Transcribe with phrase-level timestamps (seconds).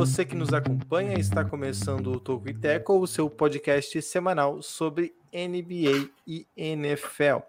[0.00, 5.14] você que nos acompanha, está começando o Toco e Teco, o seu podcast semanal sobre
[5.30, 7.40] NBA e NFL.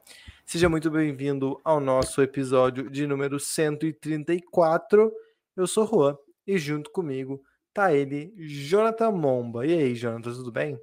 [0.46, 5.14] Seja muito bem-vindo ao nosso episódio de número 134.
[5.55, 7.41] Eu sou Juan e junto comigo
[7.74, 9.66] tá ele, Jonathan Momba.
[9.66, 10.77] E aí, Jonathan, tudo bem?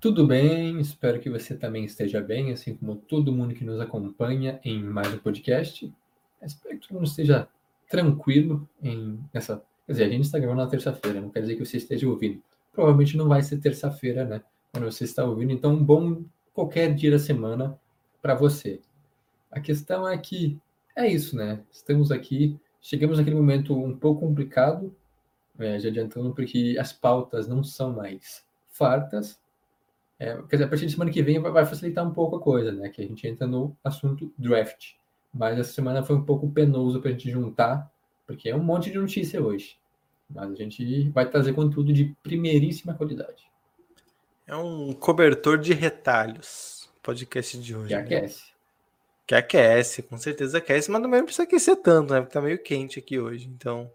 [0.00, 4.58] Tudo bem, espero que você também esteja bem, assim como todo mundo que nos acompanha
[4.64, 5.88] em mais um podcast.
[6.42, 7.46] Espero que todo mundo esteja
[7.88, 9.62] tranquilo em nessa.
[9.86, 12.42] Quer dizer, a gente está gravando na terça-feira, não quer dizer que você esteja ouvindo.
[12.72, 14.42] Provavelmente não vai ser terça-feira, né?
[14.72, 17.78] Quando você está ouvindo, então bom qualquer dia da semana
[18.22, 18.80] para você.
[19.50, 20.58] A questão é que
[20.96, 21.60] é isso, né?
[21.70, 24.94] Estamos aqui, chegamos naquele momento um pouco complicado,
[25.58, 29.38] é, já adiantando, porque as pautas não são mais fartas.
[30.18, 32.72] É, quer dizer, a partir de semana que vem vai facilitar um pouco a coisa,
[32.72, 32.88] né?
[32.88, 34.94] Que a gente entra no assunto draft.
[35.32, 37.90] Mas essa semana foi um pouco penoso para a gente juntar,
[38.26, 39.76] porque é um monte de notícia hoje.
[40.28, 43.44] Mas a gente vai trazer conteúdo de primeiríssima qualidade.
[44.46, 47.88] É um cobertor de retalhos, podcast de hoje.
[47.88, 48.00] Que né?
[48.00, 48.42] aquece.
[49.26, 52.20] Que aquece, com certeza aquece, mas também não precisa aquecer tanto, né?
[52.20, 53.90] Porque tá meio quente aqui hoje, então.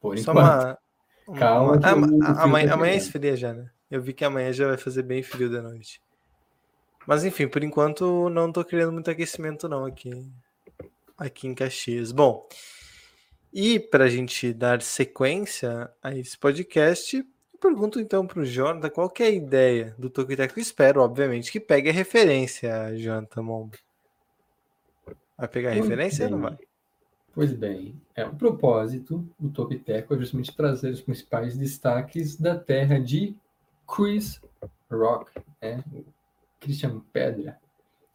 [0.00, 0.46] Por Só enquanto.
[0.46, 0.78] uma.
[1.26, 3.06] uma- Calma Ah, o frio tá amanhã, amanhã chegando.
[3.06, 3.70] esfria já, né?
[3.90, 6.00] Eu vi que amanhã já vai fazer bem frio da noite.
[7.06, 10.10] Mas enfim, por enquanto não tô querendo muito aquecimento não aqui,
[11.16, 12.12] aqui em Caxias.
[12.12, 12.46] Bom,
[13.52, 18.90] e para a gente dar sequência a esse podcast, eu pergunto então para o Jonathan
[18.90, 20.60] qual que é a ideia do Tocoteco.
[20.60, 23.76] Espero, obviamente, que pegue a referência, Jonathan Mombo.
[25.36, 26.48] Vai pegar a Muito referência ou não bem.
[26.50, 26.58] vai?
[27.34, 32.98] Pois bem, é, o propósito do Topiteco é justamente trazer os principais destaques da terra
[32.98, 33.36] de
[33.86, 34.40] Chris
[34.90, 35.30] Rock,
[35.62, 35.84] né?
[36.60, 37.58] Christian Pedra.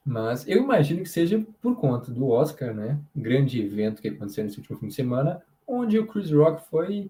[0.05, 2.99] Mas eu imagino que seja por conta do Oscar, né?
[3.15, 7.09] Grande evento que aconteceu nesse último fim de semana, onde o Chris Rock foi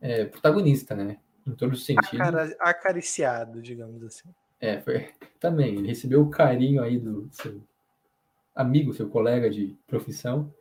[0.00, 1.18] é, protagonista, né?
[1.46, 2.14] Em todos os sentidos.
[2.20, 4.28] Acara- Acariciado, digamos assim.
[4.60, 5.76] É, foi também.
[5.76, 7.60] Ele recebeu o carinho aí do seu
[8.54, 10.52] amigo, seu colega de profissão.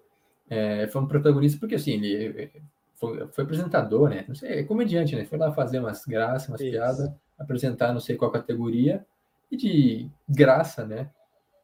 [0.50, 2.50] É, foi um protagonista porque assim ele é,
[2.96, 4.26] foi, foi apresentador, né?
[4.28, 5.24] Não sei, é comediante, né?
[5.24, 6.72] Foi lá fazer umas graças, umas Isso.
[6.72, 9.06] piadas, apresentar não sei qual categoria
[9.50, 11.10] e de graça, né?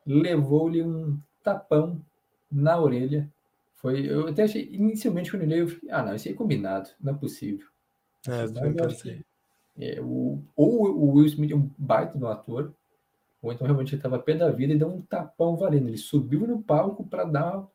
[0.07, 2.01] Levou-lhe um tapão
[2.51, 3.29] na orelha.
[3.75, 6.37] Foi, eu até achei inicialmente quando eu li, eu fiquei, ah, não, isso aí é
[6.37, 7.67] combinado, não é possível.
[8.27, 9.23] É, eu também pensei.
[9.77, 12.73] é, o, ou o Will Smith é um baita do ator,
[13.41, 15.89] ou então realmente ele estava pé da vida e deu um tapão valendo.
[15.89, 17.71] Ele subiu no palco para dar uma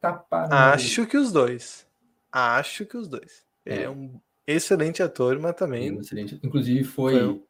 [0.00, 0.72] tapada.
[0.72, 1.86] Acho que os dois.
[2.32, 3.44] Acho que os dois.
[3.64, 3.84] Ele É.
[3.84, 6.40] é um excelente ator, mas também Excelente.
[6.42, 7.42] Inclusive foi, Foi um-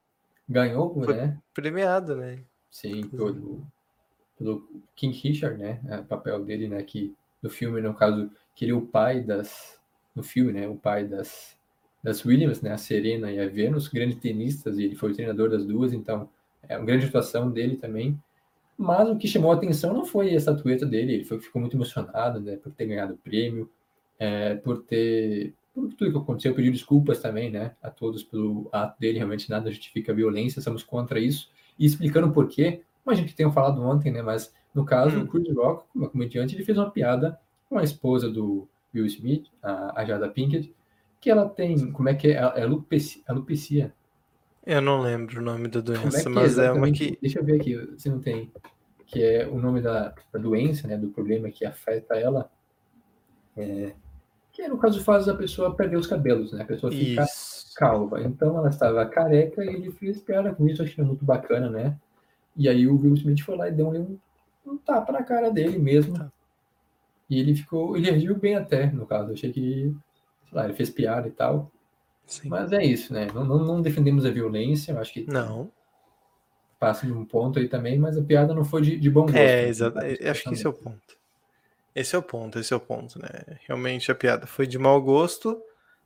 [0.48, 1.38] ganhou, foi- né?
[1.54, 2.40] premiado, né?
[2.70, 3.66] Sim, pelo,
[4.38, 5.80] pelo King Richard, né?
[6.00, 6.82] O papel dele, né?
[6.82, 9.78] Que no filme, no caso, que ele é o pai das
[10.14, 10.68] no filme, né?
[10.68, 11.56] O pai das
[12.02, 12.72] das Williams, né?
[12.72, 16.28] A Serena e a Venus, grandes tenistas, e ele foi o treinador das duas, então
[16.68, 18.16] é uma grande atuação dele também.
[18.78, 21.76] Mas o que chamou a atenção não foi a estatueta dele, ele foi, ficou muito
[21.76, 22.56] emocionado, né?
[22.56, 23.70] Por ter ganhado o prêmio,
[24.18, 27.76] é, por ter por tudo que aconteceu, pediu desculpas também, né?
[27.82, 32.32] A todos pelo ato dele, realmente nada justifica a violência, somos contra isso e explicando
[32.32, 34.22] por quê, a gente tenha falado ontem, né?
[34.22, 35.22] Mas no caso, Hum.
[35.22, 39.46] o Chris Rock, como comediante, ele fez uma piada com a esposa do Will Smith,
[39.62, 40.74] a, a Jada Pinkett,
[41.20, 42.32] que ela tem, como é que é?
[42.32, 43.22] É alopecia.
[43.26, 43.94] alopecia.
[44.64, 47.16] Eu não lembro o nome da é doença, que mas é uma que.
[47.20, 48.50] Deixa eu ver aqui, se não tem.
[49.06, 50.96] Que é o nome da, da doença, né?
[50.96, 52.50] Do problema que afeta ela.
[53.56, 53.92] É,
[54.52, 56.62] que no caso faz a pessoa perder os cabelos, né?
[56.62, 57.74] A pessoa fica Isso.
[57.76, 58.22] calva.
[58.22, 61.96] Então ela estava careca e ele fez piada com isso, achei muito bacana, né?
[62.56, 64.18] E aí o Will Smith foi lá e deu um,
[64.66, 66.18] um tapa na cara dele mesmo.
[66.18, 66.30] Tá.
[67.28, 69.30] E ele ficou, ele reagiu bem até, no caso.
[69.30, 69.94] Eu achei que,
[70.48, 71.70] sei lá, ele fez piada e tal.
[72.26, 72.48] Sim.
[72.48, 73.26] Mas é isso, né?
[73.32, 75.70] Não, não, não defendemos a violência, eu acho que Não.
[76.78, 79.36] passa de um ponto aí também, mas a piada não foi de, de bom gosto.
[79.36, 79.68] É, né?
[79.68, 79.98] exato.
[79.98, 81.16] Acho que esse é o ponto.
[81.94, 83.58] Esse é o ponto, esse é o ponto, né?
[83.66, 85.60] Realmente a piada foi de mau gosto.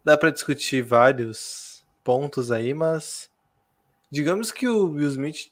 [0.04, 3.30] Dá pra discutir vários pontos aí, mas
[4.10, 5.50] digamos que o Will Smith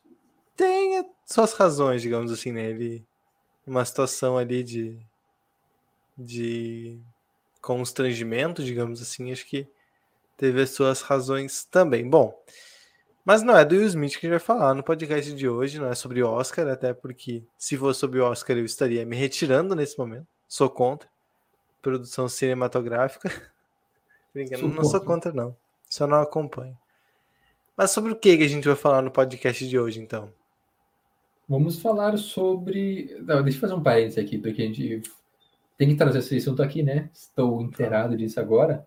[1.29, 2.71] suas razões, digamos assim, né?
[2.71, 3.07] Ele
[3.67, 4.99] uma situação ali de
[6.17, 6.99] de
[7.61, 9.69] constrangimento, digamos assim, acho que
[10.37, 12.09] teve as suas razões também.
[12.09, 12.35] Bom,
[13.25, 15.79] Mas não é do Will Smith que a gente vai falar no podcast de hoje,
[15.79, 19.99] não é sobre Oscar, até porque se fosse sobre Oscar eu estaria me retirando nesse
[19.99, 20.27] momento.
[20.49, 21.09] Sou contra.
[21.83, 23.31] Produção cinematográfica.
[24.33, 25.55] Brincando, não sou contra, não.
[25.91, 26.77] Só não acompanho.
[27.77, 30.33] Mas sobre o que a gente vai falar no podcast de hoje, então?
[31.49, 33.17] Vamos falar sobre.
[33.23, 35.03] Não, deixa eu fazer um parênteses aqui, porque a gente
[35.79, 37.09] tem que trazer esse assunto aqui, né?
[37.13, 38.87] Estou inteirado disso agora.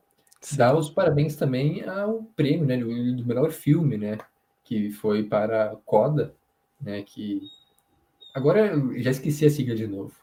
[0.55, 2.77] Dar os parabéns também ao prêmio, né?
[2.77, 4.17] Do, melhor filme, né?
[4.63, 6.35] Que foi para Coda,
[6.79, 7.01] né?
[7.01, 7.41] Que
[8.33, 10.13] agora eu já esqueci a sigla de novo.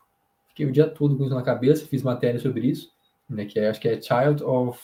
[0.48, 2.92] Fiquei o dia todo com isso na cabeça, fiz matéria sobre isso,
[3.28, 3.46] né?
[3.46, 4.80] Que é, acho que é Child of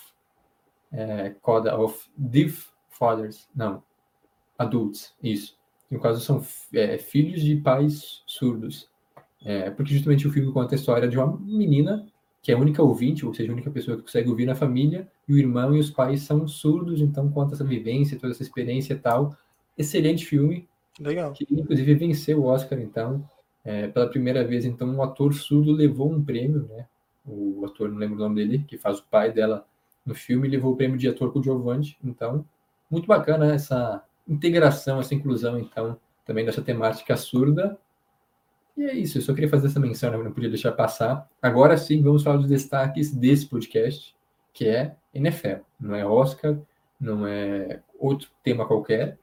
[0.92, 3.82] é, Coda of Deaf Fathers, não,
[4.56, 5.56] Adults, isso.
[5.94, 6.44] No caso são
[6.74, 8.88] é, filhos de pais surdos.
[9.44, 12.06] É, porque justamente o filme conta a história de uma menina
[12.42, 15.08] que é a única ouvinte, ou seja, a única pessoa que consegue ouvir na família,
[15.26, 18.92] e o irmão e os pais são surdos, então conta essa vivência, toda essa experiência
[18.92, 19.34] e tal.
[19.78, 20.68] Excelente filme.
[21.00, 21.32] Legal.
[21.32, 23.26] Que inclusive venceu o Oscar, então.
[23.64, 26.86] É, pela primeira vez, então, um ator surdo levou um prêmio, né?
[27.24, 29.66] O ator, não lembro o nome dele, que faz o pai dela
[30.04, 31.96] no filme, levou o prêmio de ator com o Giovanni.
[32.04, 32.44] Então,
[32.90, 37.78] muito bacana essa integração, essa inclusão, então, também dessa temática surda
[38.76, 40.18] e é isso, eu só queria fazer essa menção, né?
[40.18, 41.28] não podia deixar passar.
[41.40, 44.14] Agora sim, vamos falar dos destaques desse podcast,
[44.52, 45.62] que é NFL.
[45.78, 46.58] Não é Oscar,
[47.00, 49.16] não é outro tema qualquer.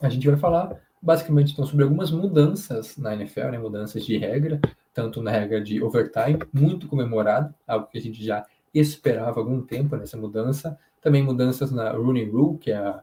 [0.00, 3.58] A gente vai falar basicamente então sobre algumas mudanças na NFL, né?
[3.58, 4.60] mudanças de regra,
[4.92, 8.44] tanto na regra de overtime, muito comemorado, algo que a gente já
[8.74, 10.76] esperava há algum tempo nessa mudança.
[11.00, 13.00] Também mudanças na running rule, que é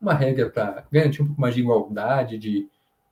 [0.00, 2.68] uma regra para garantir um pouco mais de igualdade, de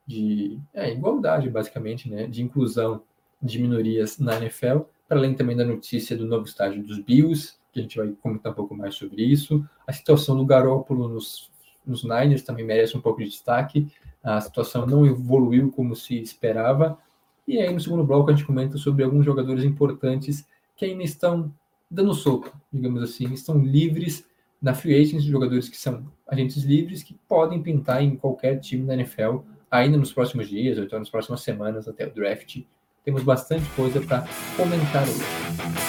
[0.08, 3.02] de é, igualdade, basicamente, né, de inclusão
[3.42, 7.78] de minorias na NFL, para além também da notícia do novo estágio dos Bills, que
[7.78, 9.62] a gente vai comentar um pouco mais sobre isso.
[9.86, 11.50] A situação do Garópolo nos,
[11.86, 13.92] nos Niners também merece um pouco de destaque.
[14.24, 16.98] A situação não evoluiu como se esperava.
[17.46, 21.52] E aí, no segundo bloco, a gente comenta sobre alguns jogadores importantes que ainda estão
[21.90, 24.26] dando sopa, digamos assim, estão livres
[24.60, 28.94] na free agents, jogadores que são agentes livres, que podem pintar em qualquer time da
[28.94, 29.38] NFL
[29.70, 32.62] ainda nos próximos dias, ou então nas próximas semanas até o draft.
[33.04, 34.26] Temos bastante coisa para
[34.56, 35.88] comentar hoje.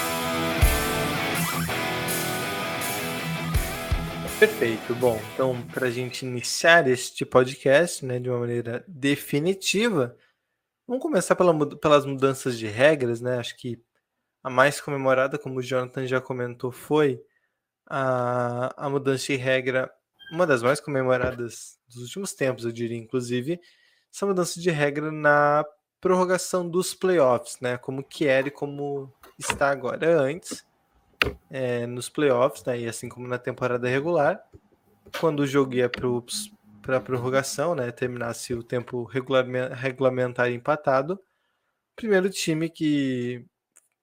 [4.39, 4.95] Perfeito.
[4.95, 10.15] Bom, então, para a gente iniciar este podcast né, de uma maneira definitiva,
[10.87, 13.19] vamos começar pela, pelas mudanças de regras.
[13.19, 13.37] Né?
[13.37, 13.81] Acho que
[14.41, 17.21] a mais comemorada, como o Jonathan já comentou, foi
[17.89, 19.91] a, a mudança de regra
[20.31, 23.59] uma das mais comemoradas dos últimos tempos, eu diria, inclusive,
[24.13, 25.65] essa mudança de regra na
[25.99, 27.77] prorrogação dos playoffs, né?
[27.77, 30.65] Como que era e como está agora antes
[31.49, 32.79] é, nos playoffs, né?
[32.79, 34.41] E assim como na temporada regular,
[35.19, 37.91] quando o jogo ia para a prorrogação, né?
[37.91, 41.19] Terminasse o tempo regulamentar empatado,
[41.95, 43.45] primeiro time que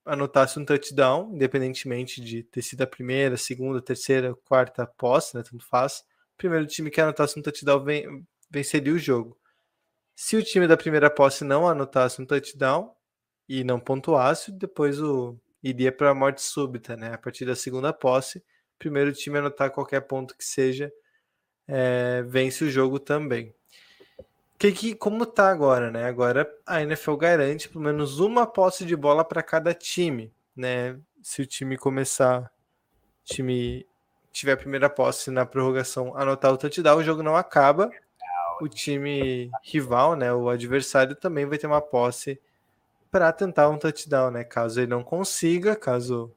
[0.07, 5.43] anotasse um touchdown, independentemente de ter sido a primeira, segunda, terceira, quarta posse, né?
[5.43, 6.05] Tanto faz
[6.37, 7.85] primeiro time que anotasse um touchdown
[8.51, 9.39] venceria o jogo.
[10.15, 12.95] Se o time da primeira posse não anotasse um touchdown
[13.49, 17.15] e não pontuasse, depois o iria para a morte súbita, né?
[17.15, 18.45] A partir da segunda posse,
[18.79, 20.93] primeiro time anotar qualquer ponto que seja,
[21.67, 23.56] é, vence o jogo também.
[24.59, 26.05] Que, que como tá agora, né?
[26.05, 30.99] Agora a NFL garante pelo menos uma posse de bola para cada time, né?
[31.23, 32.51] Se o time começar,
[33.25, 33.87] time
[34.33, 37.91] tiver a primeira posse na prorrogação, anotar o touchdown, o jogo não acaba.
[38.61, 42.41] O time rival, né, o adversário também vai ter uma posse
[43.11, 44.45] para tentar um touchdown, né?
[44.45, 46.33] Caso ele não consiga, caso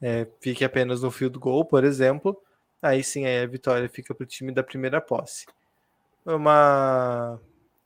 [0.00, 2.40] é, fique apenas no field goal, por exemplo,
[2.80, 5.46] aí sim aí a vitória fica para o time da primeira posse.
[6.24, 7.40] Uma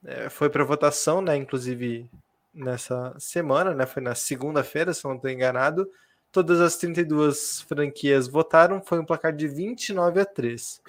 [0.05, 1.37] é, foi para votação, né?
[1.37, 2.09] Inclusive
[2.53, 3.87] nessa semana, né?
[3.87, 5.89] Foi na segunda-feira, se não estou enganado.
[6.31, 10.83] Todas as 32 franquias votaram, foi um placar de 29 a 3.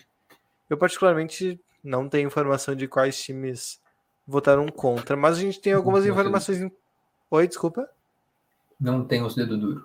[0.70, 3.80] Eu, particularmente, não tenho informação de quais times
[4.28, 6.72] votaram contra, mas a gente tem algumas informações.
[7.30, 7.88] Oi, desculpa?
[8.80, 9.84] Não tem os dedos duros.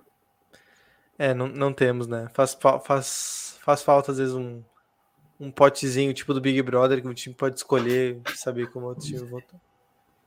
[1.19, 2.29] É, não, não temos, né?
[2.33, 4.63] Faz, faz, faz falta, às vezes, um,
[5.41, 9.19] um potezinho tipo do Big Brother que o time pode escolher saber como o time
[9.21, 9.59] votou.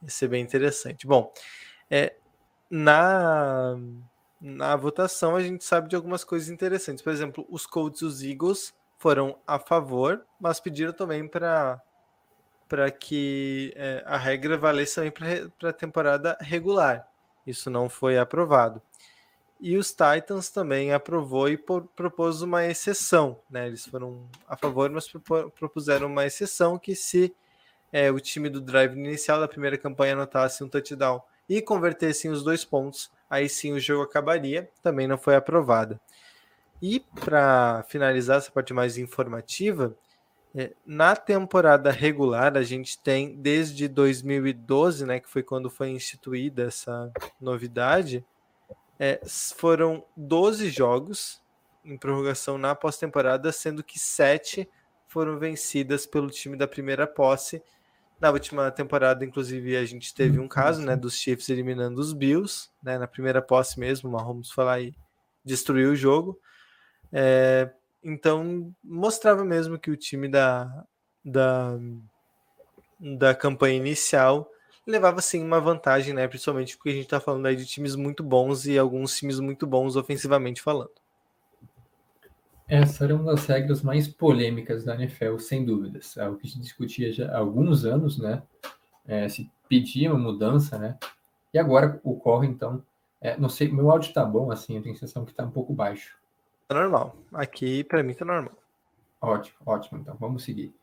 [0.02, 1.06] Ia ser bem interessante.
[1.06, 1.32] Bom,
[1.90, 2.16] é,
[2.70, 3.78] na
[4.42, 7.02] na votação a gente sabe de algumas coisas interessantes.
[7.02, 11.82] Por exemplo, os Colts e os Eagles foram a favor, mas pediram também para
[12.68, 15.12] para que é, a regra valesse também
[15.60, 17.08] para a temporada regular.
[17.46, 18.82] Isso não foi aprovado.
[19.66, 23.66] E os Titans também aprovou e propôs uma exceção, né?
[23.66, 25.08] Eles foram a favor, mas
[25.58, 27.34] propuseram uma exceção que se
[27.90, 32.44] é, o time do drive inicial da primeira campanha anotasse um touchdown e convertessem os
[32.44, 34.70] dois pontos, aí sim o jogo acabaria.
[34.82, 35.98] Também não foi aprovada.
[36.82, 39.96] E para finalizar essa parte mais informativa,
[40.54, 46.64] é, na temporada regular a gente tem desde 2012, né, que foi quando foi instituída
[46.64, 48.26] essa novidade,
[49.00, 49.20] é,
[49.56, 51.42] foram 12 jogos
[51.84, 54.70] em prorrogação na pós-temporada, sendo que sete
[55.08, 57.62] foram vencidas pelo time da primeira posse.
[58.20, 62.70] Na última temporada, inclusive, a gente teve um caso né, dos Chiefs eliminando os Bills,
[62.82, 64.96] né, na primeira posse mesmo, o Mahomes foi lá e
[65.44, 66.40] destruiu o jogo.
[67.12, 67.70] É,
[68.04, 70.86] então, mostrava mesmo que o time da,
[71.24, 71.78] da,
[73.00, 74.50] da campanha inicial
[74.86, 76.28] levava sim uma vantagem, né?
[76.28, 79.66] Principalmente porque a gente está falando aí de times muito bons e alguns times muito
[79.66, 80.92] bons ofensivamente falando.
[82.68, 86.16] Essa era uma das regras mais polêmicas da NFL, sem dúvidas.
[86.18, 88.42] É o que se discutia já há alguns anos, né?
[89.06, 90.98] É, se pedia uma mudança, né?
[91.54, 92.84] E agora ocorre, então.
[93.22, 95.52] É, não sei, meu áudio tá bom, assim, eu tenho a sensação que tá um
[95.52, 96.18] pouco baixo.
[96.68, 97.16] Tá normal.
[97.34, 98.54] Aqui, para mim, tá normal.
[99.22, 100.00] Ótimo, ótimo.
[100.00, 100.74] Então, vamos seguir.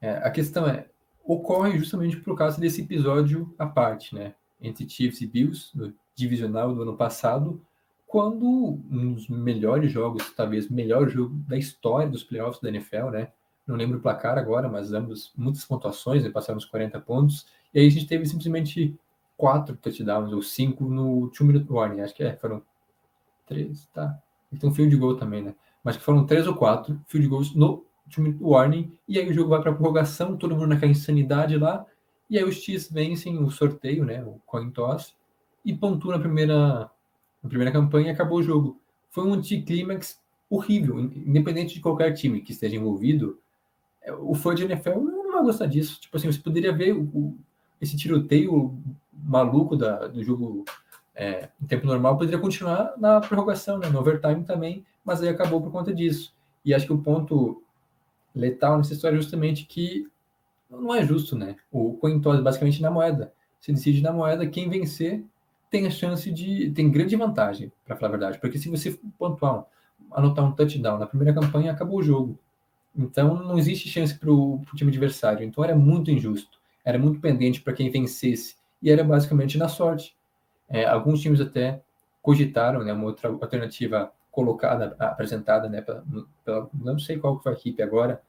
[0.00, 0.86] É, a questão é,
[1.28, 4.34] ocorre justamente por causa desse episódio à parte, né?
[4.60, 7.60] Entre Chiefs e Bills, no divisional do ano passado,
[8.06, 8.46] quando
[8.90, 13.28] um dos melhores jogos, talvez melhor jogo da história dos playoffs da NFL, né?
[13.66, 16.30] Não lembro o placar agora, mas ambos muitas pontuações, né?
[16.30, 17.46] passaram os 40 pontos.
[17.74, 18.98] E aí a gente teve simplesmente
[19.36, 22.62] quatro touchdowns, ou cinco no two minute warning, acho que é, foram
[23.46, 24.18] três, tá?
[24.50, 25.54] Então field goal também, né?
[25.84, 29.50] Mas que foram três ou quatro field goals no time warning, e aí o jogo
[29.50, 31.84] vai para prorrogação, todo mundo naquela insanidade lá,
[32.30, 35.14] e aí os Chiefs vencem o sorteio, né, o coin toss,
[35.64, 36.90] e pontuam na primeira,
[37.42, 38.80] na primeira campanha e acabou o jogo.
[39.10, 43.38] Foi um anticlímax horrível, independente de qualquer time que esteja envolvido,
[44.02, 46.00] é, o fã de NFL não vai gostar disso.
[46.00, 47.38] Tipo assim, você poderia ver o, o,
[47.80, 48.76] esse tiroteio
[49.12, 50.64] maluco da, do jogo
[51.14, 55.60] é, em tempo normal, poderia continuar na prorrogação, né, no overtime também, mas aí acabou
[55.60, 56.34] por conta disso.
[56.64, 57.62] E acho que o ponto
[58.34, 60.06] letal nessa história é justamente que
[60.70, 61.56] não é justo, né?
[61.72, 63.32] O coin toss basicamente na moeda.
[63.60, 65.24] Se decide na moeda, quem vencer
[65.70, 66.70] tem a chance de.
[66.70, 68.38] tem grande vantagem, para falar a verdade.
[68.38, 69.64] Porque se você pontuar,
[70.12, 72.38] anotar um touchdown na primeira campanha, acabou o jogo.
[72.96, 75.44] Então não existe chance para o time adversário.
[75.44, 76.58] Então era muito injusto.
[76.84, 78.56] Era muito pendente para quem vencesse.
[78.82, 80.16] E era basicamente na sorte.
[80.68, 81.82] É, alguns times até
[82.22, 87.82] cogitaram né, uma outra alternativa colocada, apresentada, né, pela, não sei qual foi a equipe
[87.82, 88.22] agora,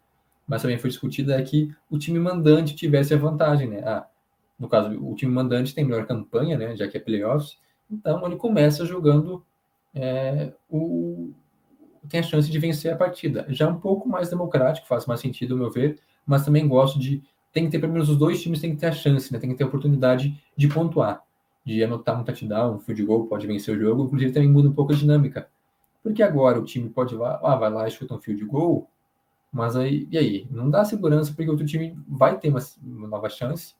[0.47, 3.83] mas também foi discutida é que o time mandante tivesse a vantagem, né?
[3.85, 4.07] Ah,
[4.57, 7.59] no caso, o time mandante tem melhor campanha, né, já que é playoffs,
[7.91, 9.45] então ele começa jogando
[9.93, 11.31] é, o
[12.07, 13.45] tem a chance de vencer a partida.
[13.49, 17.21] Já um pouco mais democrático, faz mais sentido, ao meu ver, mas também gosto de
[17.51, 19.37] tem que ter pelo menos os dois times tem que ter a chance, né?
[19.37, 21.21] Tem que ter a oportunidade de pontuar,
[21.63, 24.73] de anotar um touchdown, um field goal, pode vencer o jogo, inclusive também muda um
[24.73, 25.47] pouco a dinâmica.
[26.03, 28.89] Porque agora o time pode lá, ah, vai lá e chuta um field goal,
[29.51, 30.47] mas aí, e aí?
[30.49, 33.73] Não dá segurança porque outro time vai ter uma, uma nova chance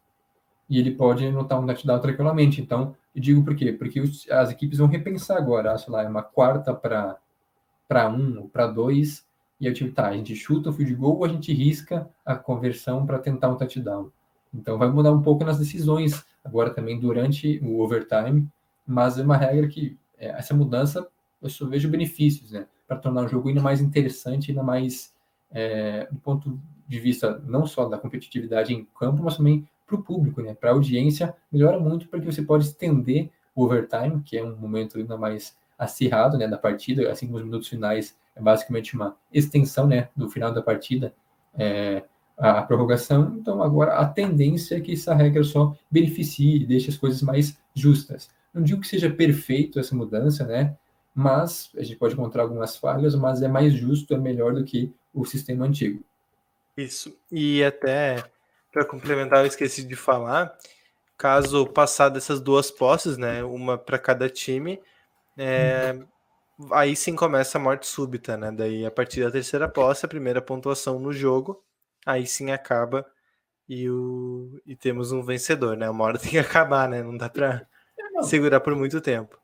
[0.70, 2.62] e ele pode anotar um touchdown tranquilamente.
[2.62, 3.72] Então, eu digo por quê?
[3.72, 8.50] Porque os, as equipes vão repensar agora, sei lá, é uma quarta para um ou
[8.50, 9.26] para dois,
[9.60, 12.10] e aí o time, tá, a gente chuta o field goal ou a gente risca
[12.26, 14.12] a conversão para tentar um touchdown.
[14.54, 18.48] Então, vai mudar um pouco nas decisões agora também durante o overtime,
[18.86, 21.08] mas é uma regra que é, essa mudança
[21.42, 22.68] eu só vejo benefícios, né?
[22.88, 25.14] Para tornar o jogo ainda mais interessante, ainda mais
[25.52, 30.04] é, do ponto de vista não só da competitividade em campo, mas também para o
[30.04, 30.54] público, né?
[30.54, 34.98] Para a audiência, melhora muito porque você pode estender o overtime, que é um momento
[34.98, 39.88] ainda mais acirrado, né, da partida, assim como os minutos finais é basicamente uma extensão,
[39.88, 41.14] né, do final da partida,
[41.58, 42.04] é,
[42.38, 43.36] a prorrogação.
[43.38, 47.58] Então, agora a tendência é que essa regra só beneficie e deixe as coisas mais
[47.74, 48.30] justas.
[48.54, 50.76] Não digo que seja perfeito essa mudança, né?
[51.14, 54.94] Mas a gente pode encontrar algumas falhas, mas é mais justo, é melhor do que
[55.14, 56.04] o sistema antigo.
[56.78, 57.16] Isso.
[57.32, 58.24] E até
[58.72, 60.56] para complementar, eu esqueci de falar,
[61.18, 64.80] caso passar dessas duas posses, né, uma para cada time,
[65.38, 65.98] é,
[66.72, 68.52] aí sim começa a morte súbita, né?
[68.52, 71.64] Daí a partir da terceira posse, a primeira pontuação no jogo,
[72.06, 73.06] aí sim acaba
[73.68, 75.90] e, o, e temos um vencedor, né?
[75.90, 77.02] Uma hora tem que acabar, né?
[77.02, 77.66] Não dá para
[78.24, 79.40] segurar por muito tempo.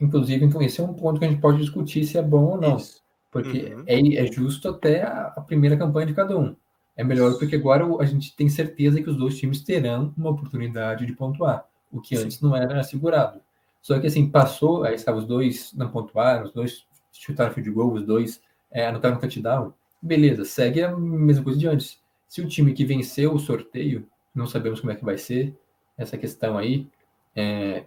[0.00, 2.60] Inclusive, então, esse é um ponto que a gente pode discutir se é bom ou
[2.60, 2.76] não.
[2.76, 3.02] Isso.
[3.30, 3.84] Porque uhum.
[3.86, 6.56] é, é, justo até a, a, primeira campanha de cada um.
[6.96, 11.06] É melhor porque agora a gente tem certeza que os dois times terão uma oportunidade
[11.06, 12.24] de pontuar, o que Sim.
[12.24, 13.40] antes não era assegurado.
[13.80, 17.92] Só que assim, passou, aí estavam os dois não pontuaram, os dois chutaram de gol,
[17.92, 19.72] os dois é, anotaram um touchdown.
[20.02, 22.00] Beleza, segue a mesma coisa de antes.
[22.28, 25.56] Se o time que venceu o sorteio, não sabemos como é que vai ser
[25.96, 26.86] essa questão aí,
[27.34, 27.84] é,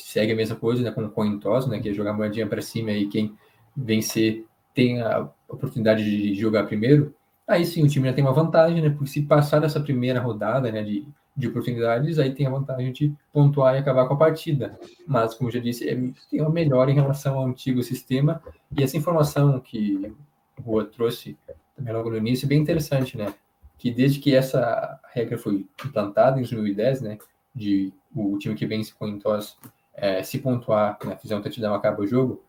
[0.00, 2.62] segue a mesma coisa, né, com o coin toss, né, que é jogar moedinha para
[2.62, 3.34] cima e quem
[3.76, 7.14] vencer tem a oportunidade de jogar primeiro,
[7.46, 10.70] aí sim o time já tem uma vantagem, né, porque se passar dessa primeira rodada,
[10.70, 14.78] né, de, de oportunidades, aí tem a vantagem de pontuar e acabar com a partida.
[15.06, 15.94] Mas, como já disse, é,
[16.30, 18.42] tem uma melhora em relação ao antigo sistema,
[18.76, 20.12] e essa informação que
[20.58, 21.36] o Rua trouxe
[21.76, 23.32] também logo no início é bem interessante, né,
[23.78, 27.18] que desde que essa regra foi implantada em 2010, né,
[27.54, 29.56] de o time que vence com toss
[29.96, 32.42] é, se pontuar, né, fizer um touchdown, acaba o jogo,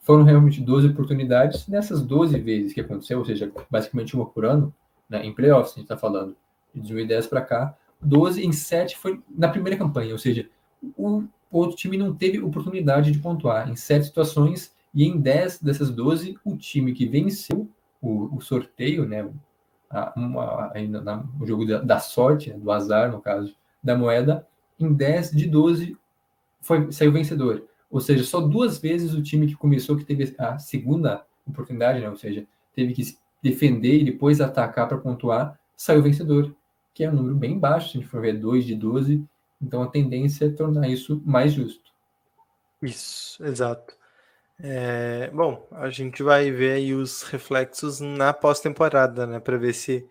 [0.00, 1.68] foram realmente 12 oportunidades.
[1.68, 4.74] Nessas 12 vezes que aconteceu, ou seja, basicamente uma por ano,
[5.08, 6.34] né, em playoffs, a gente está falando,
[6.74, 10.48] de 2010 para cá, 12 em 7 foi na primeira campanha, ou seja,
[10.96, 15.90] o outro time não teve oportunidade de pontuar em 7 situações e em 10 dessas
[15.90, 17.68] 12, o time que venceu
[18.00, 19.28] o, o sorteio, né,
[19.90, 24.46] a, ainda na, o jogo da, da sorte, né, do azar, no caso, da moeda,
[24.78, 25.96] em 10 de 12
[26.60, 27.64] foi, saiu vencedor.
[27.90, 32.10] Ou seja, só duas vezes o time que começou, que teve a segunda oportunidade, né?
[32.10, 33.02] ou seja, teve que
[33.42, 36.54] defender e depois atacar para pontuar, saiu vencedor,
[36.92, 39.24] que é um número bem baixo, se a gente for ver 2 de 12.
[39.62, 41.92] Então a tendência é tornar isso mais justo.
[42.82, 43.94] Isso, exato.
[44.58, 49.38] É, bom, a gente vai ver aí os reflexos na pós-temporada, né?
[49.38, 50.06] Para ver se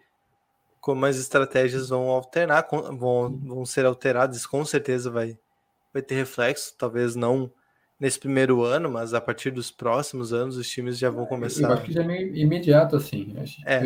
[0.80, 5.36] como as estratégias vão alternar, vão, vão ser alteradas, com certeza vai,
[5.96, 7.50] vai ter reflexo, talvez não
[7.98, 11.70] nesse primeiro ano, mas a partir dos próximos anos os times já vão começar.
[11.70, 13.34] Eu acho que já é meio imediato, assim.
[13.66, 13.80] É.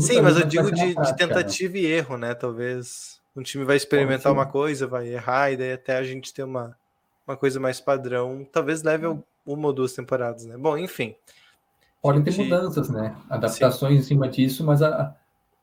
[0.00, 1.80] Sim, mas eu digo de, prática, de, tentativa né?
[1.80, 2.32] e erro, né?
[2.32, 6.44] Talvez um time vai experimentar uma coisa, vai errar, e daí até a gente ter
[6.44, 6.74] uma,
[7.28, 9.06] uma coisa mais padrão, talvez leve
[9.44, 10.56] uma ou duas temporadas, né?
[10.56, 11.14] Bom, enfim.
[12.00, 13.14] Podem ter mudanças, né?
[13.28, 13.98] Adaptações sim.
[13.98, 15.14] em cima disso, mas a,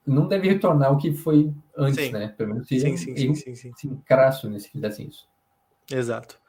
[0.05, 2.11] não deve retornar o que foi antes, sim.
[2.11, 2.35] né?
[2.37, 4.01] Pelo menos sim, sim, sim, sim, sim, sim.
[4.05, 4.59] crasso, né?
[4.59, 5.27] Se fizessem isso.
[5.91, 6.39] Exato.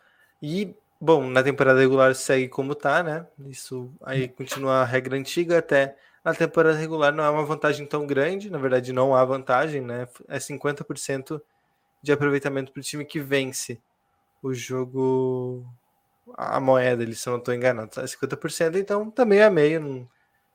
[0.43, 3.27] E, bom, na temporada regular segue como tá, né?
[3.47, 8.07] Isso aí continua a regra antiga até na temporada regular não é uma vantagem tão
[8.07, 10.07] grande, na verdade não há vantagem, né?
[10.29, 11.41] É 50%
[12.03, 13.81] de aproveitamento para o time que vence
[14.43, 15.67] o jogo,
[16.37, 20.09] a moeda, eles se eu não estou enganado, é 50%, então também é meio, não,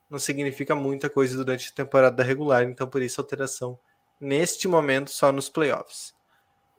[0.10, 3.80] não significa muita coisa durante a temporada regular, então por isso a alteração
[4.20, 6.14] neste momento só nos playoffs.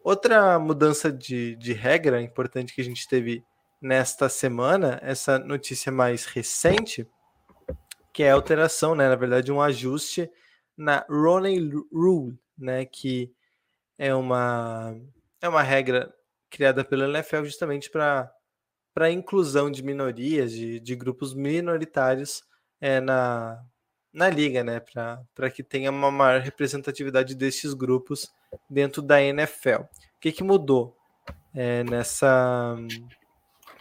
[0.04, 3.42] Outra mudança de, de regra importante que a gente teve
[3.80, 7.08] nesta semana, essa notícia mais recente,
[8.12, 10.30] que é a alteração, né, na verdade, um ajuste
[10.76, 13.32] na Roney Rule, né, que
[13.96, 14.94] é uma,
[15.40, 16.14] é uma regra
[16.50, 18.30] criada pela NFL justamente para
[18.94, 22.44] a inclusão de minorias, de, de grupos minoritários
[22.78, 23.64] é, na,
[24.14, 28.33] na liga, né, para que tenha uma maior representatividade destes grupos
[28.70, 29.81] dentro da NFL.
[29.81, 30.96] O que, que mudou
[31.53, 32.77] é, nessa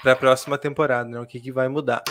[0.02, 1.08] para a próxima temporada?
[1.08, 1.20] Né?
[1.20, 2.04] O que, que vai mudar?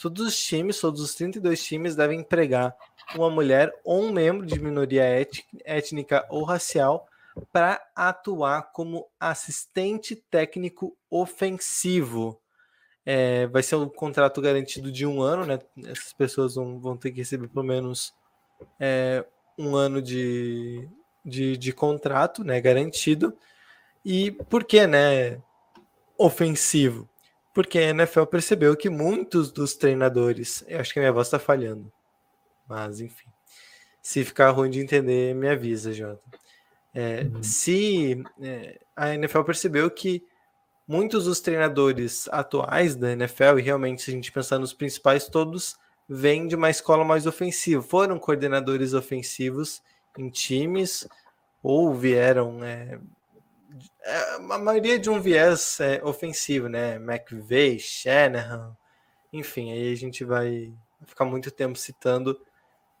[0.00, 2.74] Todos os times, todos os 32 times devem empregar
[3.14, 5.04] uma mulher ou um membro de minoria
[5.64, 7.08] étnica ou racial
[7.52, 12.39] para atuar como assistente técnico ofensivo.
[13.12, 15.58] É, vai ser um contrato garantido de um ano, né?
[15.84, 18.14] Essas pessoas vão, vão ter que receber pelo menos
[18.78, 19.24] é,
[19.58, 20.88] um ano de,
[21.24, 23.36] de, de contrato, né, garantido.
[24.04, 25.42] E por que, né,
[26.16, 27.08] ofensivo?
[27.52, 31.40] Porque a NFL percebeu que muitos dos treinadores, eu acho que a minha voz está
[31.40, 31.92] falhando,
[32.68, 33.26] mas enfim,
[34.00, 36.22] se ficar ruim de entender, me avisa, Jota.
[36.94, 37.42] É, uhum.
[37.42, 40.24] Se é, a NFL percebeu que
[40.90, 45.78] muitos dos treinadores atuais da NFL, e realmente, se a gente pensar nos principais, todos
[46.08, 49.80] vêm de uma escola mais ofensiva, foram coordenadores ofensivos
[50.18, 51.06] em times
[51.62, 52.98] ou vieram é,
[54.02, 56.96] é, a maioria de um viés é, ofensivo, né?
[56.96, 58.76] McVeigh, Shanahan,
[59.32, 60.74] enfim, aí a gente vai
[61.06, 62.36] ficar muito tempo citando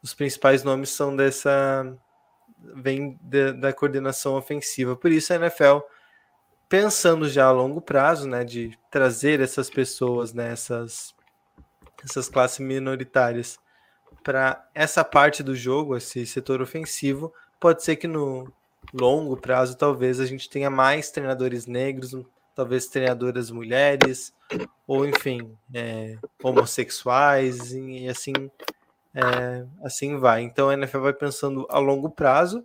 [0.00, 1.92] os principais nomes são dessa
[2.56, 3.18] vem
[3.58, 4.94] da coordenação ofensiva.
[4.94, 5.80] Por isso a NFL
[6.70, 11.12] pensando já a longo prazo, né, de trazer essas pessoas, né, essas,
[12.04, 13.58] essas classes minoritárias
[14.22, 18.50] para essa parte do jogo, esse setor ofensivo, pode ser que no
[18.94, 22.14] longo prazo talvez a gente tenha mais treinadores negros,
[22.54, 24.32] talvez treinadoras mulheres,
[24.86, 28.32] ou enfim, é, homossexuais e assim,
[29.12, 30.42] é, assim vai.
[30.42, 32.64] Então a NFL vai pensando a longo prazo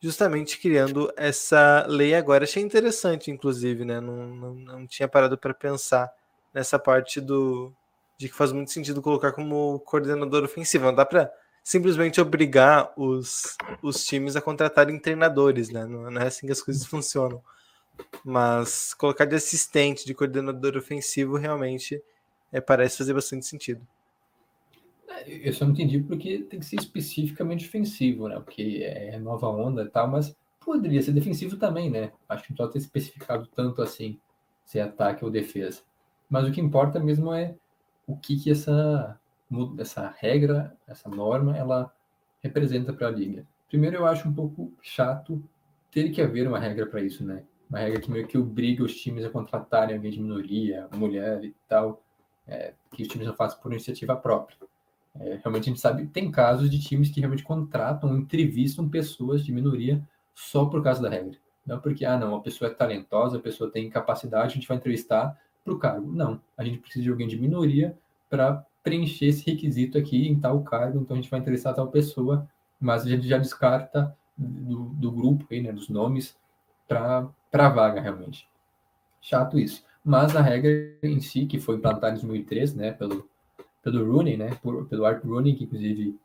[0.00, 2.44] justamente criando essa lei agora.
[2.44, 4.00] Achei interessante, inclusive, né?
[4.00, 6.12] Não, não, não tinha parado para pensar
[6.54, 7.72] nessa parte do
[8.16, 10.86] de que faz muito sentido colocar como coordenador ofensivo.
[10.86, 11.32] Não dá para
[11.62, 15.86] simplesmente obrigar os, os times a contratarem treinadores, né?
[15.86, 17.42] Não, não é assim que as coisas funcionam.
[18.24, 22.02] Mas colocar de assistente, de coordenador ofensivo, realmente
[22.52, 23.86] é, parece fazer bastante sentido.
[25.26, 28.40] Eu só não entendi porque tem que ser especificamente ofensivo, né?
[28.40, 32.12] Porque é nova onda e tal, mas poderia ser defensivo também, né?
[32.28, 34.18] Acho que não pode ter especificado tanto assim
[34.64, 35.82] se é ataque ou defesa.
[36.28, 37.54] Mas o que importa mesmo é
[38.06, 39.18] o que, que essa,
[39.78, 41.90] essa regra, essa norma, ela
[42.42, 43.46] representa para a liga.
[43.68, 45.42] Primeiro, eu acho um pouco chato
[45.90, 47.44] ter que haver uma regra para isso, né?
[47.68, 51.54] Uma regra que meio que obriga os times a contratarem alguém de minoria, mulher e
[51.66, 52.02] tal,
[52.46, 54.56] é, que os times não façam por iniciativa própria.
[55.20, 59.52] É, realmente a gente sabe, tem casos de times que realmente contratam, entrevistam pessoas de
[59.52, 60.02] minoria
[60.34, 61.36] só por causa da regra.
[61.66, 64.76] Não porque, ah, não, a pessoa é talentosa, a pessoa tem capacidade, a gente vai
[64.76, 66.10] entrevistar para o cargo.
[66.10, 67.96] Não, a gente precisa de alguém de minoria
[68.30, 72.48] para preencher esse requisito aqui em tal cargo, então a gente vai entrevistar tal pessoa,
[72.80, 76.36] mas a gente já descarta do, do grupo aí, né, dos nomes,
[76.86, 78.48] para a vaga realmente.
[79.20, 79.84] Chato isso.
[80.02, 83.28] Mas a regra em si, que foi implantada em 2003, né, pelo
[83.90, 84.50] pelo Rooney, né?
[84.62, 86.18] Por, pelo Art Rooney, que inclusive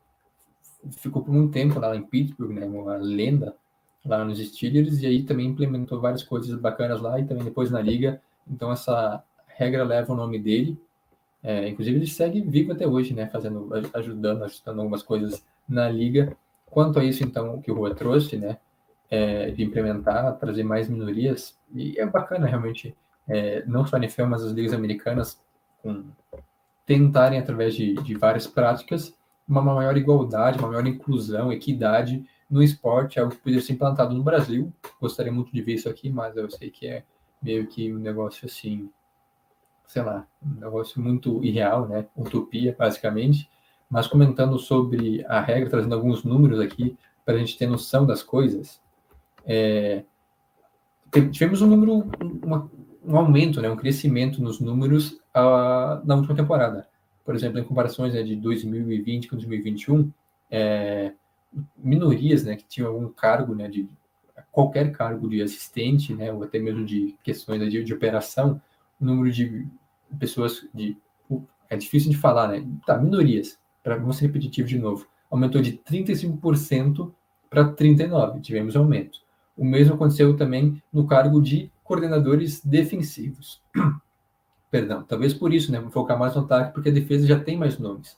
[0.90, 2.66] ficou por muito tempo lá em Pittsburgh, né?
[2.66, 3.54] Uma lenda
[4.04, 7.80] lá nos Steelers, e aí também implementou várias coisas bacanas lá e também depois na
[7.80, 8.20] liga.
[8.46, 10.78] Então essa regra leva o nome dele.
[11.42, 13.26] É, inclusive ele segue vivo até hoje, né?
[13.28, 16.36] Fazendo, ajudando, ajustando algumas coisas na liga.
[16.66, 18.58] Quanto a isso, então, que o Rua trouxe, né?
[19.10, 22.96] É, de implementar, trazer mais minorias, e é bacana realmente,
[23.28, 25.40] é, não só a NFL, mas as ligas americanas,
[25.82, 26.04] com
[26.86, 29.14] tentarem, através de, de várias práticas,
[29.48, 34.22] uma maior igualdade, uma maior inclusão, equidade no esporte, algo que poderia ser implantado no
[34.22, 34.72] Brasil.
[35.00, 37.04] Gostaria muito de ver isso aqui, mas eu sei que é
[37.42, 38.90] meio que um negócio assim,
[39.86, 42.06] sei lá, um negócio muito irreal, né?
[42.16, 43.50] Utopia, basicamente.
[43.88, 48.22] Mas comentando sobre a regra, trazendo alguns números aqui para a gente ter noção das
[48.22, 48.80] coisas,
[49.46, 50.04] é,
[51.30, 52.08] tivemos um número,
[52.42, 52.70] uma,
[53.06, 56.88] um aumento, né, um crescimento nos números uh, na última temporada.
[57.24, 60.12] Por exemplo, em comparações né, de 2020 com 2021,
[60.50, 61.12] é,
[61.76, 63.88] minorias né, que tinham algum cargo, né, de
[64.50, 68.60] qualquer cargo de assistente, né, ou até mesmo de questões de, de operação,
[69.00, 69.66] o número de
[70.18, 70.96] pessoas de
[71.68, 72.66] é difícil de falar, né?
[72.86, 77.12] Tá, minorias, para não ser repetitivo de novo, aumentou de 35%
[77.50, 79.23] para 39%, tivemos aumento.
[79.56, 83.60] O mesmo aconteceu também no cargo de coordenadores defensivos.
[84.70, 85.78] Perdão, talvez por isso, né?
[85.78, 88.16] Vou focar mais no ataque, porque a defesa já tem mais nomes.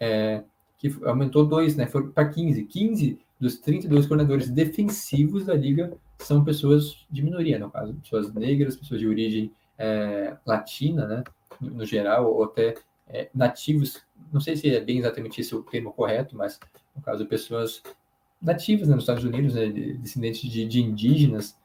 [0.00, 0.42] É,
[0.78, 1.86] que aumentou dois, né?
[1.86, 2.64] Foi para 15.
[2.64, 8.76] 15 dos 32 coordenadores defensivos da liga são pessoas de minoria, no caso, pessoas negras,
[8.76, 11.24] pessoas de origem é, latina, né?
[11.60, 12.74] No, no, geral, ou até
[13.06, 14.02] é, nativos.
[14.32, 16.58] Não sei se é bem exatamente esse o termo correto, mas
[16.94, 17.82] no caso, pessoas
[18.40, 21.56] nativas né, nos Estados Unidos, né, descendentes de, de indígenas,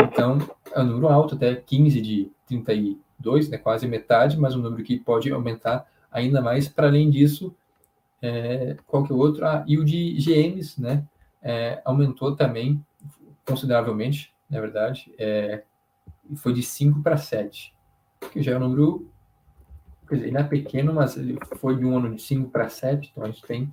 [0.00, 0.38] então,
[0.72, 4.98] é um número alto, até 15 de 32, né, quase metade, mas um número que
[4.98, 6.68] pode aumentar ainda mais.
[6.68, 7.54] Para além disso,
[8.20, 9.44] é, qual que é outro?
[9.46, 11.04] Ah, e o de GMs, né,
[11.42, 12.84] é, aumentou também
[13.46, 15.62] consideravelmente, na verdade, é,
[16.36, 17.74] foi de 5 para 7,
[18.32, 19.10] que já é um número,
[20.08, 23.10] quer dizer, ele é pequeno, mas ele foi de um ano de 5 para 7,
[23.10, 23.72] então a gente tem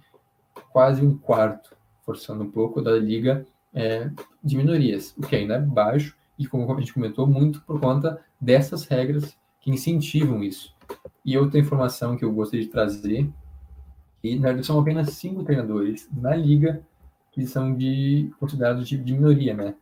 [0.72, 1.78] quase um quarto,
[2.10, 4.10] forçando um pouco, da liga é,
[4.44, 8.20] de minorias, o que ainda é baixo, e como a gente comentou, muito por conta
[8.42, 10.76] dessas regras que incentivam isso.
[11.24, 13.30] E outra informação que eu gostaria de trazer,
[14.20, 16.82] que na verdade são apenas cinco treinadores na liga
[17.32, 19.76] que são de considerados de, de minoria, né?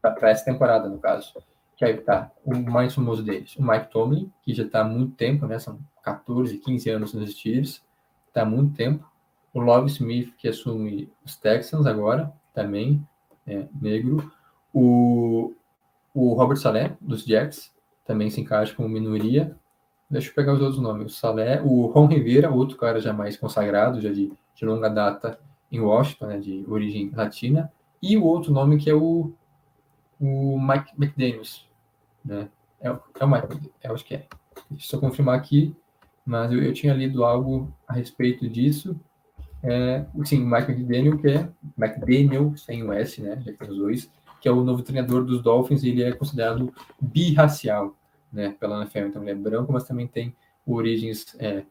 [0.00, 1.34] Para essa temporada, no caso.
[1.76, 5.14] Que aí tá o mais famoso deles, o Mike Tomlin, que já está há muito
[5.14, 5.58] tempo, né?
[5.58, 7.84] São 14, 15 anos nos Steelers,
[8.28, 9.04] está há muito tempo.
[9.54, 13.06] O Love Smith, que assume os Texans agora, também,
[13.46, 14.32] é, negro.
[14.72, 15.54] O,
[16.12, 17.72] o Robert Salé, dos Jets,
[18.04, 19.56] também se encaixa como minoria.
[20.10, 21.12] Deixa eu pegar os outros nomes.
[21.12, 25.38] O Salé, o Ron Rivera, outro cara já mais consagrado, já de, de longa data
[25.70, 27.72] em Washington, né, de origem latina.
[28.02, 29.32] E o outro nome que é o,
[30.20, 31.68] o Mike McDaniels.
[32.24, 32.48] Né?
[32.80, 34.26] É, é o Mike, é, acho que é.
[34.68, 35.74] Deixa eu só confirmar aqui,
[36.26, 38.98] mas eu, eu tinha lido algo a respeito disso
[39.66, 41.48] é, sim, Mike McDaniel, que é
[41.78, 43.40] McDaniel, sem o S, né?
[43.42, 47.96] Já tem os dois, que é o novo treinador dos Dolphins, ele é considerado birracial,
[48.30, 48.54] né?
[48.60, 49.06] Pela NFL.
[49.06, 51.64] Então ele é branco, mas também tem origens é,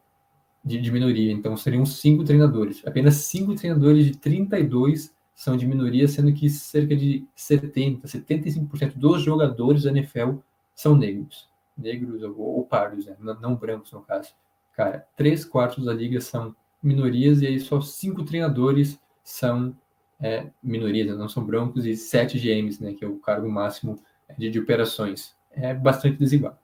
[0.64, 1.32] de, de, minoria.
[1.32, 2.82] Então seriam cinco treinadores.
[2.84, 9.22] Apenas cinco treinadores de 32 são de minoria, sendo que cerca de 70, 75% dos
[9.22, 10.38] jogadores da NFL
[10.74, 11.48] são negros.
[11.78, 13.14] Negros ou, ou pardos, né?
[13.20, 14.34] não, não, brancos no caso.
[14.72, 16.54] Cara, três quartos da liga são
[16.84, 19.76] minorias e aí só cinco treinadores são
[20.20, 21.14] é, minorias, né?
[21.14, 22.94] não são brancos, e sete GMs, né?
[22.94, 23.98] que é o cargo máximo
[24.38, 25.34] de, de operações.
[25.50, 26.58] É bastante desigual.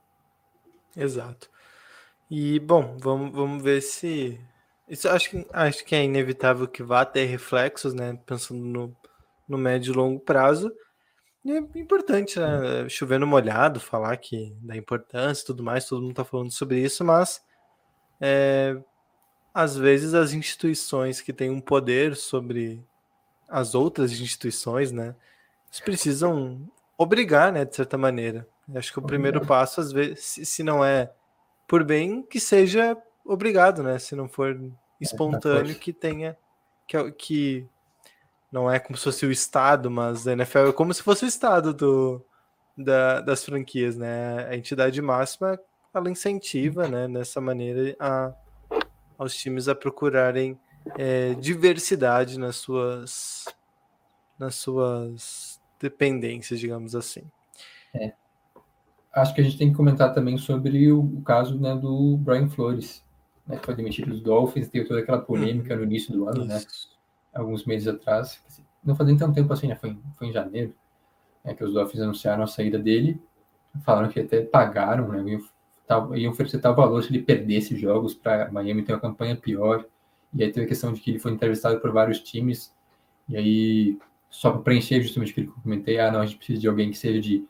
[0.95, 1.49] Exato.
[2.29, 4.39] E, bom, vamos, vamos ver se
[4.87, 8.19] isso acho que, acho que é inevitável que vá ter reflexos, né?
[8.25, 8.95] Pensando no,
[9.47, 10.69] no médio e longo prazo.
[11.45, 12.89] E é importante, né?
[12.89, 17.05] Chovendo molhado, falar que da importância e tudo mais, todo mundo está falando sobre isso,
[17.05, 17.41] mas
[18.19, 18.77] é,
[19.53, 22.83] às vezes as instituições que têm um poder sobre
[23.47, 25.15] as outras instituições, né?
[25.67, 28.47] Eles precisam obrigar, né, de certa maneira.
[28.75, 31.11] Acho que o primeiro passo, às vezes, se, se não é
[31.67, 33.99] por bem, que seja obrigado, né?
[33.99, 34.59] Se não for
[34.99, 36.37] espontâneo, que tenha.
[36.87, 37.67] Que, que
[38.51, 41.27] não é como se fosse o Estado, mas a NFL é como se fosse o
[41.27, 42.21] Estado do,
[42.77, 44.47] da, das franquias, né?
[44.49, 45.59] A entidade máxima
[45.93, 48.33] ela incentiva, né, nessa maneira, a,
[49.21, 50.57] aos times a procurarem
[50.97, 53.45] é, diversidade nas suas
[54.37, 57.21] nas suas dependências, digamos assim.
[57.93, 58.13] É.
[59.13, 62.49] Acho que a gente tem que comentar também sobre o, o caso né, do Brian
[62.49, 63.03] Flores,
[63.45, 66.57] né, que foi demitido dos Dolphins, teve toda aquela polêmica no início do ano, né,
[66.57, 66.89] Isso.
[66.89, 67.39] né?
[67.39, 68.41] Alguns meses atrás.
[68.83, 69.75] Não fazia tanto tempo assim, né?
[69.75, 70.73] Foi, foi em janeiro,
[71.45, 73.21] né, que os Dolphins anunciaram a saída dele.
[73.83, 75.39] Falaram que até pagaram, né?
[75.91, 79.85] Iam, iam oferecer tal valor se ele perdesse jogos para Miami ter uma campanha pior.
[80.33, 82.73] E aí teve a questão de que ele foi entrevistado por vários times.
[83.27, 83.97] E aí,
[84.29, 86.89] só para preencher justamente o que eu comentei, ah, não, a gente precisa de alguém
[86.89, 87.45] que seja de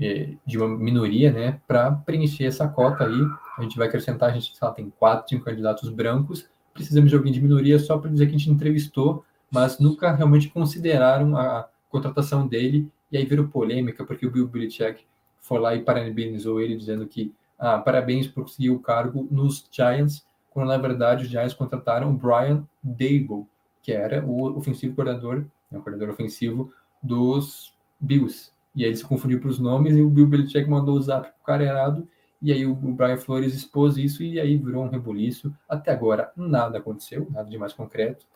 [0.00, 3.20] é, de uma minoria, né, para preencher essa cota aí.
[3.58, 7.32] A gente vai acrescentar, a gente lá, tem quatro, cinco candidatos brancos, precisamos de alguém
[7.32, 12.46] de minoria só para dizer que a gente entrevistou, mas nunca realmente consideraram a contratação
[12.46, 15.04] dele, e aí virou polêmica, porque o Bill Belichick
[15.38, 20.26] foi lá e parabenizou ele, dizendo que ah, parabéns por conseguir o cargo nos Giants,
[20.50, 23.46] quando na verdade os Giants contrataram o Brian Dable,
[23.80, 28.50] que era o ofensivo coordenador, né, o coordenador ofensivo dos Bills.
[28.74, 31.30] E aí ele se confundiu para os nomes e o Bill Belichick mandou o zap
[31.30, 32.08] pro cara errado.
[32.40, 35.54] E aí o Brian Flores expôs isso e aí virou um rebuliço.
[35.68, 38.26] Até agora nada aconteceu, nada de mais concreto.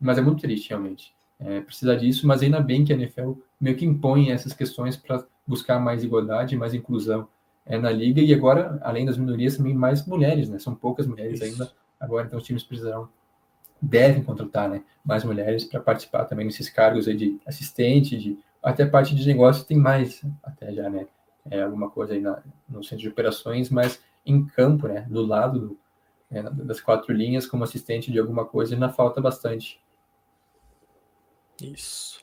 [0.00, 1.14] Mas é muito triste, realmente.
[1.38, 5.22] É, precisa disso, mas ainda bem que a NFL meio que impõe essas questões para
[5.46, 7.28] buscar mais igualdade, mais inclusão
[7.70, 8.20] é, na liga.
[8.20, 10.58] E agora, além das minorias, também mais mulheres, né?
[10.58, 11.44] São poucas mulheres isso.
[11.44, 11.72] ainda.
[12.00, 13.08] Agora, então, os times precisarão,
[13.80, 18.84] devem contratar né, mais mulheres para participar também nesses cargos aí de assistente, de até
[18.84, 21.06] parte de negócio tem mais, até já, né?
[21.50, 25.06] É alguma coisa aí na, no centro de operações, mas em campo, né?
[25.08, 25.78] Do lado do,
[26.30, 29.80] é, das quatro linhas, como assistente de alguma coisa, ainda falta bastante.
[31.62, 32.20] Isso.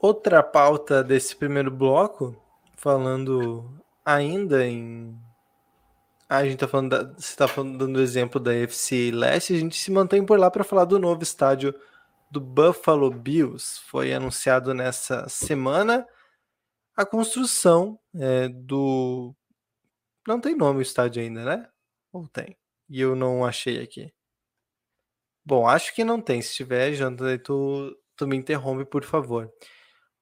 [0.00, 2.36] Outra pauta desse primeiro bloco,
[2.76, 5.18] falando ainda em.
[6.28, 7.12] Ah, a gente tá falando, da...
[7.12, 10.64] você está falando dando exemplo da FC Leste, a gente se mantém por lá para
[10.64, 11.74] falar do novo estádio
[12.30, 16.06] do Buffalo Bills foi anunciado nessa semana
[16.96, 19.34] a construção é, do.
[20.26, 21.68] Não tem nome o estádio ainda, né?
[22.12, 22.56] Ou tem?
[22.88, 24.12] E eu não achei aqui.
[25.44, 26.42] Bom, acho que não tem.
[26.42, 29.52] Se tiver, Jonathan, tu, tu me interrompe, por favor.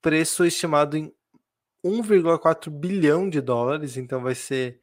[0.03, 1.15] Preço estimado em
[1.85, 4.81] 1,4 bilhão de dólares, então vai ser,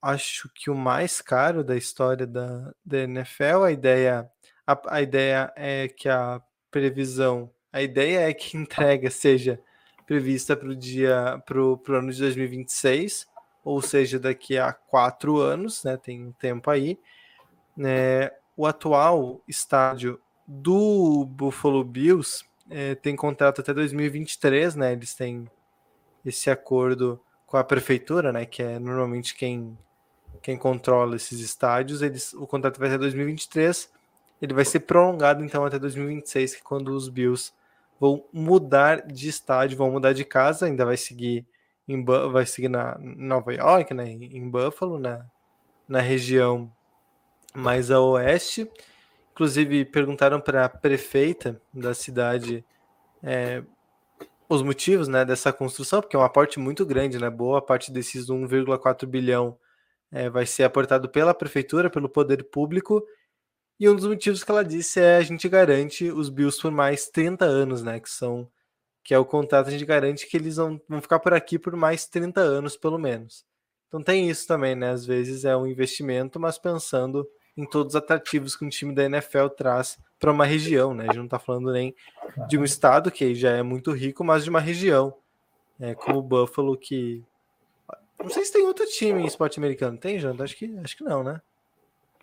[0.00, 3.64] acho que o mais caro da história da, da NFL.
[3.64, 4.30] A ideia
[4.66, 9.60] a, a ideia é que a previsão, a ideia é que entrega seja
[10.06, 13.26] prevista para o dia, para o ano de 2026,
[13.64, 15.96] ou seja, daqui a quatro anos, né?
[15.96, 16.98] Tem um tempo aí.
[17.74, 24.92] Né, o atual estádio do Buffalo Bills é, tem contrato até 2023, né?
[24.92, 25.48] Eles têm
[26.24, 28.46] esse acordo com a prefeitura, né?
[28.46, 29.76] Que é normalmente quem,
[30.40, 32.02] quem controla esses estádios.
[32.02, 33.90] Eles, o contrato vai até 2023
[34.42, 37.52] ele vai ser prolongado então até 2026, que é quando os Bills
[38.00, 41.46] vão mudar de estádio, vão mudar de casa, ainda vai seguir
[41.86, 45.24] em vai seguir na Nova York, né, em Buffalo, na,
[45.88, 46.72] na região
[47.54, 48.68] mais a oeste.
[49.32, 52.64] Inclusive perguntaram para a prefeita da cidade
[53.22, 53.62] é,
[54.54, 57.30] os motivos né, dessa construção, porque é um aporte muito grande, né?
[57.30, 59.58] Boa parte desses 1,4 bilhão
[60.10, 63.02] é, vai ser aportado pela prefeitura, pelo poder público,
[63.80, 67.08] e um dos motivos que ela disse é a gente garante os Bills por mais
[67.08, 67.98] 30 anos, né?
[68.00, 68.48] Que são
[69.04, 71.74] que é o contrato, a gente garante que eles vão, vão ficar por aqui por
[71.74, 73.44] mais 30 anos, pelo menos.
[73.88, 74.90] Então tem isso também, né?
[74.90, 79.04] Às vezes é um investimento, mas pensando em todos os atrativos que um time da
[79.04, 81.04] NFL traz para uma região, né?
[81.04, 81.94] A gente não está falando nem
[82.48, 85.14] de um estado que já é muito rico, mas de uma região,
[85.80, 87.22] é, como o Buffalo, que
[88.22, 89.98] não sei se tem outro time em esporte americano.
[89.98, 90.44] Tem, Janta?
[90.44, 91.40] Acho que, acho que não, né?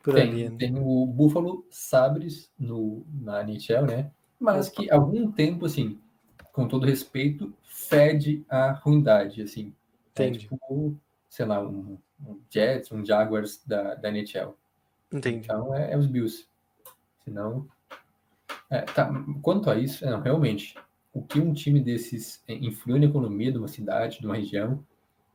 [0.02, 0.56] Por tem, ali, né?
[0.58, 4.12] tem o Buffalo Sabres no, na NHL, né?
[4.40, 6.00] Mas que algum tempo, assim,
[6.54, 9.74] com todo respeito, fede a ruindade, assim.
[10.16, 10.98] É, tipo,
[11.30, 14.56] sei lá, um, um, Jets, um Jaguars da, da NHL.
[15.12, 15.40] Entendi.
[15.46, 16.48] Então é, é os Bills.
[17.24, 17.68] Senão.
[18.70, 19.12] É, tá.
[19.42, 20.76] Quanto a isso, não, realmente,
[21.14, 24.84] o que um time desses é, influi na economia de uma cidade, de uma região,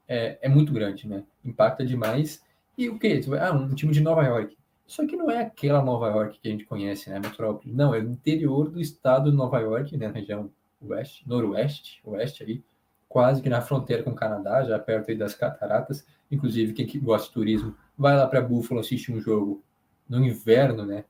[0.07, 1.25] é, é muito grande, né?
[1.45, 2.43] Impacta demais.
[2.77, 3.21] E o que?
[3.41, 4.57] Ah, um time de Nova York.
[4.87, 7.19] Só que não é aquela Nova York que a gente conhece, né?
[7.19, 7.73] Metrópole.
[7.73, 10.09] Não, é o interior do estado de Nova York, né?
[10.09, 12.65] Na região oeste, noroeste, oeste ali,
[13.09, 16.07] quase que na fronteira com o Canadá, já perto aí das cataratas.
[16.31, 19.63] Inclusive, quem gosta de turismo, vai lá para Buffalo assistir um jogo
[20.09, 21.05] no inverno, né?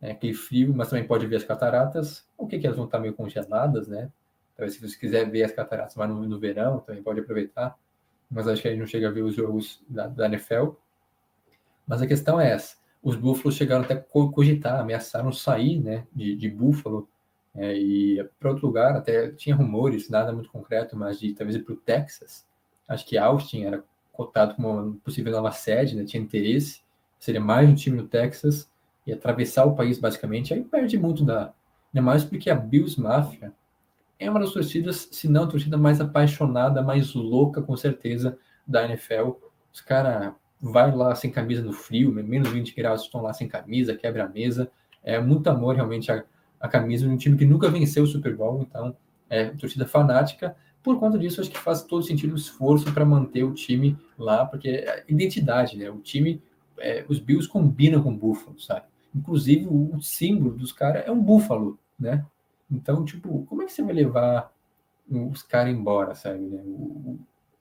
[0.00, 2.26] É aquele frio, mas também pode ver as cataratas.
[2.36, 4.10] O que que elas vão estar meio congeladas, né?
[4.56, 7.76] Talvez se você quiser ver as cataratas mais no, no verão, também pode aproveitar
[8.30, 10.70] mas acho que a gente não chega a ver os jogos da, da NFL.
[11.86, 16.36] Mas a questão é essa: os Búfalos chegaram até a cogitar, ameaçaram sair né, de,
[16.36, 17.08] de Buffalo
[17.54, 18.96] é, e para outro lugar.
[18.96, 22.46] Até tinha rumores, nada muito concreto, mas de talvez ir para o Texas.
[22.86, 23.84] Acho que Austin era
[24.18, 26.82] cotado como possível nova sede, né, tinha interesse.
[27.20, 28.68] Seria mais um time no Texas
[29.06, 30.52] e atravessar o país basicamente.
[30.52, 31.54] Aí perde muito da.
[31.94, 33.52] Ainda mais porque a Bills Mafia
[34.18, 38.84] é uma das torcidas, se não a torcida mais apaixonada, mais louca, com certeza, da
[38.84, 39.36] NFL.
[39.72, 43.94] Os caras vai lá sem camisa no frio, menos 20 graus, estão lá sem camisa,
[43.94, 44.68] quebra a mesa.
[45.04, 46.24] É muito amor realmente a,
[46.60, 48.96] a camisa de um time que nunca venceu o Super Bowl, então
[49.30, 50.56] é torcida fanática.
[50.88, 54.46] Por conta disso, acho que faz todo sentido o esforço para manter o time lá,
[54.46, 55.90] porque é identidade, né?
[55.90, 56.42] O time,
[56.78, 58.86] é, os Bills combinam com o Buffalo, sabe?
[59.14, 62.24] Inclusive, o símbolo dos caras é um búfalo, né?
[62.70, 64.50] Então, tipo, como é que você vai levar
[65.10, 66.38] os caras embora, sabe?
[66.38, 66.62] Né?
[66.64, 67.18] O,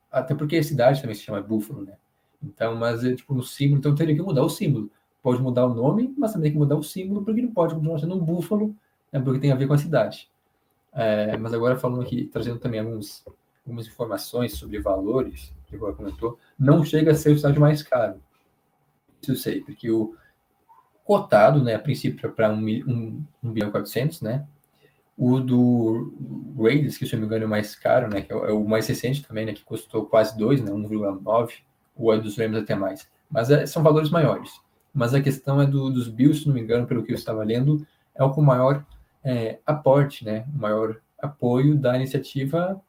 [0.10, 1.96] até porque a cidade também se chama Buffalo, né?
[2.42, 4.90] Então, mas é tipo no símbolo, então teria que mudar o símbolo.
[5.22, 8.00] Pode mudar o nome, mas também tem que mudar o símbolo, porque não pode continuar
[8.00, 8.74] sendo um búfalo,
[9.12, 9.20] né?
[9.20, 10.30] porque tem a ver com a cidade.
[10.98, 13.24] É, mas agora falando aqui, trazendo também alguns,
[13.64, 18.20] algumas informações sobre valores, que agora comentou, não chega a ser o estádio mais caro.
[19.22, 20.16] Isso eu sei, porque o
[21.06, 24.48] cotado, né, a princípio, para 1 um, um, um bilhão e 400, né,
[25.18, 26.14] o do
[26.60, 28.22] Raiders, que se eu não me engano é o mais caro, né?
[28.22, 29.54] Que é o mais recente também, né?
[29.54, 30.72] Que custou quase 2, né?
[30.72, 31.54] 1,9.
[31.96, 33.10] O é dos Rams até mais.
[33.28, 34.52] Mas é, são valores maiores.
[34.94, 37.44] Mas a questão é do, dos Bills, se não me engano, pelo que eu estava
[37.44, 38.86] lendo, é o com maior
[39.28, 40.46] é, aporte, né?
[40.56, 42.82] O maior apoio da iniciativa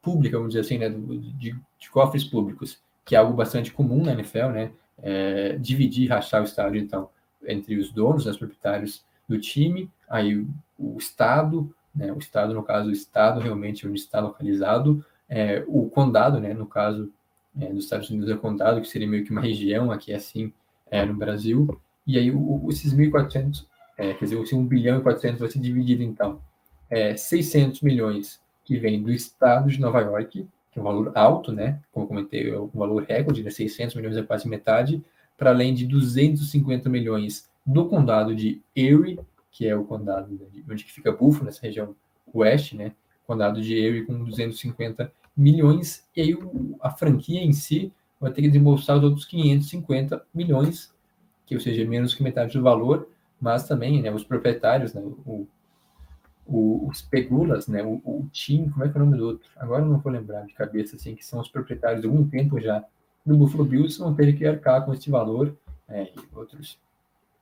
[0.00, 0.88] pública, vamos dizer assim, né?
[0.88, 4.70] De, de cofres públicos, que é algo bastante comum na NFL, né?
[5.02, 7.10] É, dividir, rachar o estádio, então,
[7.44, 10.46] entre os donos, né, os proprietários do time, aí
[10.78, 15.88] o Estado, né, o Estado, no caso, o Estado realmente onde está localizado, é, o
[15.88, 17.10] condado, né, no caso
[17.58, 20.52] é, dos Estados Unidos é condado, que seria meio que uma região aqui assim
[20.88, 23.66] é, no Brasil, e aí o, esses 1.400,
[24.02, 26.40] é, quer dizer, esse 1 bilhão e 400 vai ser dividido então,
[26.90, 31.52] é, 600 milhões que vem do Estado de Nova York, que é um valor alto,
[31.52, 35.02] né, como comentei, é um valor recorde, né, 600 milhões é quase metade,
[35.36, 39.20] para além de 250 milhões do condado de Erie,
[39.52, 41.94] que é o condado de, onde fica Buffalo, nessa região
[42.32, 42.92] oeste, né?
[43.26, 46.38] Condado de Erie com 250 milhões, e aí
[46.80, 50.92] a franquia em si vai ter que desembolsar os outros 550 milhões,
[51.46, 53.08] que ou seja, menos que metade do valor,
[53.42, 55.48] mas também né, os proprietários, né, o,
[56.46, 58.28] o, os Pegulas, né, o, o
[58.72, 59.50] como é que é o nome do outro?
[59.56, 62.84] Agora não vou lembrar de cabeça, assim, que são os proprietários de algum tempo já
[63.26, 65.56] do Buffalo Bills, vão ter que arcar com este valor,
[65.88, 66.78] é, e outros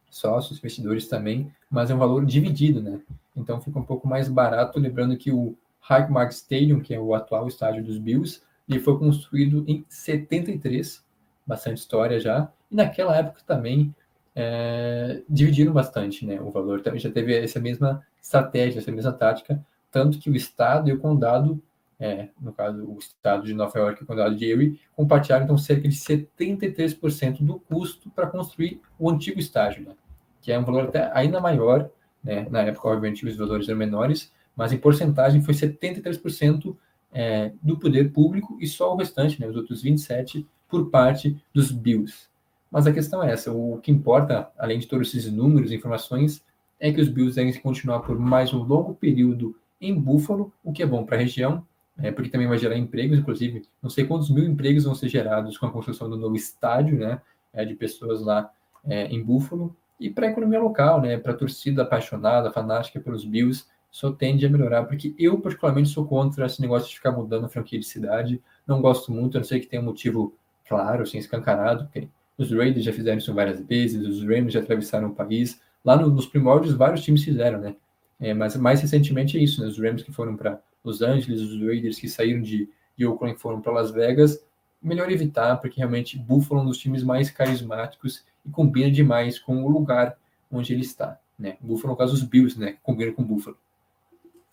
[0.08, 2.98] sócios, investidores também, mas é um valor dividido, né?
[3.36, 7.46] Então fica um pouco mais barato, lembrando que o Highmark Stadium, que é o atual
[7.46, 11.04] estádio dos Bills, ele foi construído em 73,
[11.46, 13.94] bastante história já, e naquela época também
[14.34, 16.80] é, dividiram bastante né, o valor.
[16.80, 20.98] Também já teve essa mesma estratégia, essa mesma tática, tanto que o estado e o
[20.98, 21.62] condado,
[21.98, 25.58] é, no caso o estado de Nova York e o condado de Erie, compartilharam então
[25.58, 29.84] cerca de 73% do custo para construir o antigo estádio.
[29.84, 29.94] Né?
[30.40, 31.90] que é um valor até ainda maior,
[32.22, 32.46] né?
[32.50, 36.76] Na época, obviamente, os valores eram menores, mas em porcentagem foi 73%
[37.12, 41.72] é, do poder público e só o restante, né, os outros 27%, por parte dos
[41.72, 42.28] Bills.
[42.70, 46.44] Mas a questão é essa: o que importa, além de todos esses números e informações,
[46.78, 50.82] é que os Bills devem continuar por mais um longo período em Buffalo, o que
[50.82, 51.66] é bom para a região,
[51.98, 55.58] é, porque também vai gerar empregos, inclusive, não sei quantos mil empregos vão ser gerados
[55.58, 57.20] com a construção do novo estádio, né,
[57.52, 58.50] é, de pessoas lá
[58.84, 59.74] é, em Buffalo.
[59.98, 64.46] E para a economia local, né, para a torcida apaixonada, fanática pelos Bills, só tende
[64.46, 67.84] a melhorar, porque eu particularmente sou contra esse negócio de ficar mudando a franquia de
[67.84, 68.40] cidade.
[68.66, 70.32] Não gosto muito, a não sei que tem um motivo
[70.66, 71.84] claro, assim, escancarado.
[71.84, 72.08] Porque
[72.40, 75.60] os Raiders já fizeram isso várias vezes, os Rams já atravessaram o país.
[75.84, 77.76] Lá no, nos primórdios, vários times fizeram, né?
[78.18, 79.68] É, mas mais recentemente é isso, né?
[79.68, 82.66] Os Rams que foram para Los Angeles, os Raiders que saíram de,
[82.98, 84.42] Oakland e foram para Las Vegas.
[84.82, 89.62] Melhor evitar, porque realmente Buffalo é um dos times mais carismáticos e combina demais com
[89.62, 90.16] o lugar
[90.50, 91.18] onde ele está.
[91.38, 91.58] Né?
[91.60, 92.76] Buffalo, no caso, os Bills, né?
[92.82, 93.56] Combina com Buffalo.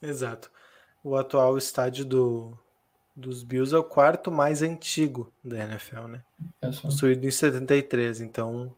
[0.01, 0.51] Exato.
[1.03, 2.57] O atual estádio do,
[3.17, 6.23] dos Bills é o quarto mais antigo da NFL, né?
[6.61, 8.71] É Construído em 73, então.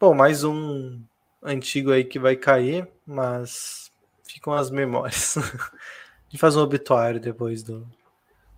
[0.00, 0.98] Bom, mais um
[1.42, 3.92] antigo aí que vai cair, mas
[4.22, 5.36] ficam as memórias.
[5.36, 7.86] A gente faz um obituário depois do,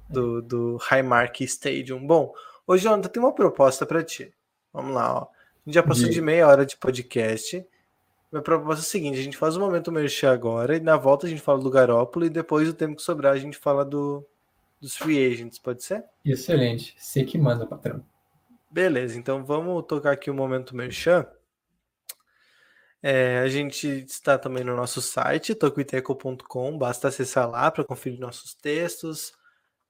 [0.08, 2.06] do, do Highmark Stadium.
[2.06, 2.32] Bom,
[2.64, 4.32] hoje, Jonathan, tem uma proposta para ti.
[4.72, 5.22] Vamos lá, ó.
[5.22, 5.26] A
[5.66, 7.66] gente já passou de meia hora de podcast.
[8.30, 10.96] Minha proposta é a seguinte: a gente faz o um momento merchan agora e na
[10.96, 13.84] volta a gente fala do Garópolo e depois o tempo que sobrar a gente fala
[13.84, 14.24] do,
[14.80, 16.04] dos free agents, pode ser?
[16.24, 16.94] Excelente.
[16.98, 18.04] Você que manda, patrão.
[18.70, 21.26] Beleza, então vamos tocar aqui o momento merchan.
[23.02, 28.54] É, a gente está também no nosso site, tocuiteco.com, basta acessar lá para conferir nossos
[28.54, 29.32] textos,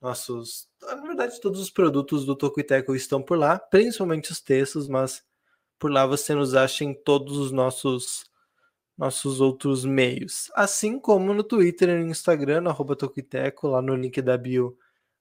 [0.01, 0.69] nossos.
[0.83, 5.25] Na verdade, todos os produtos do Tocuiteco estão por lá, principalmente os textos, mas
[5.79, 8.25] por lá você nos acha em todos os nossos
[8.97, 10.51] nossos outros meios.
[10.55, 14.77] Assim como no Twitter e no Instagram, no arroba Tocuiteco, lá no link da bio,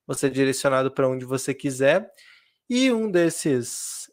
[0.07, 2.11] você é direcionado para onde você quiser.
[2.69, 4.11] E um desses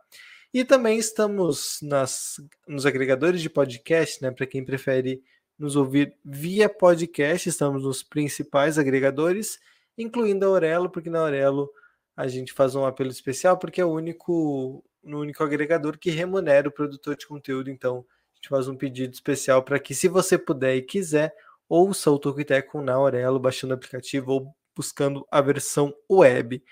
[0.53, 2.36] E também estamos nas,
[2.67, 4.32] nos agregadores de podcast, né?
[4.32, 5.21] Para quem prefere
[5.57, 9.59] nos ouvir via podcast, estamos nos principais agregadores,
[9.97, 11.69] incluindo a Aurelo, porque na Aurelo
[12.15, 16.69] a gente faz um apelo especial, porque é o único, no único agregador que remunera
[16.69, 17.69] o produtor de conteúdo.
[17.69, 18.05] Então,
[18.47, 21.35] gente faz um pedido especial para que, se você puder e quiser,
[21.67, 26.63] ouça o Tocoiteco na Aurelo, baixando o aplicativo ou buscando a versão web.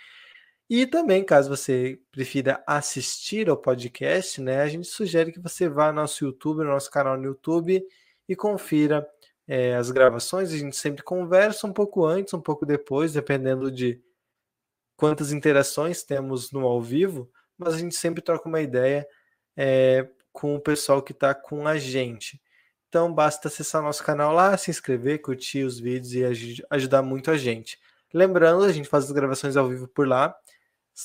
[0.69, 5.87] E também, caso você prefira assistir ao podcast, né, a gente sugere que você vá
[5.87, 7.85] ao nosso YouTube, no nosso canal no YouTube,
[8.27, 9.07] e confira
[9.47, 10.51] é, as gravações.
[10.51, 14.01] A gente sempre conversa um pouco antes, um pouco depois, dependendo de
[14.95, 19.07] quantas interações temos no ao vivo, mas a gente sempre troca uma ideia
[19.55, 22.41] é, com o pessoal que está com a gente.
[22.89, 27.37] Então basta acessar nosso canal lá, se inscrever, curtir os vídeos e ajudar muito a
[27.37, 27.79] gente.
[28.13, 30.35] Lembrando, a gente faz as gravações ao vivo por lá,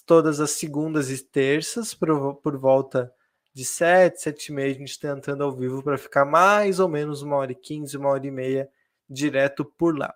[0.05, 3.13] todas as segundas e terças, por, por volta
[3.55, 6.89] de 7, 7 e meia, a gente está entrando ao vivo para ficar mais ou
[6.89, 8.69] menos uma hora e 15, uma hora e meia
[9.09, 10.15] direto por lá.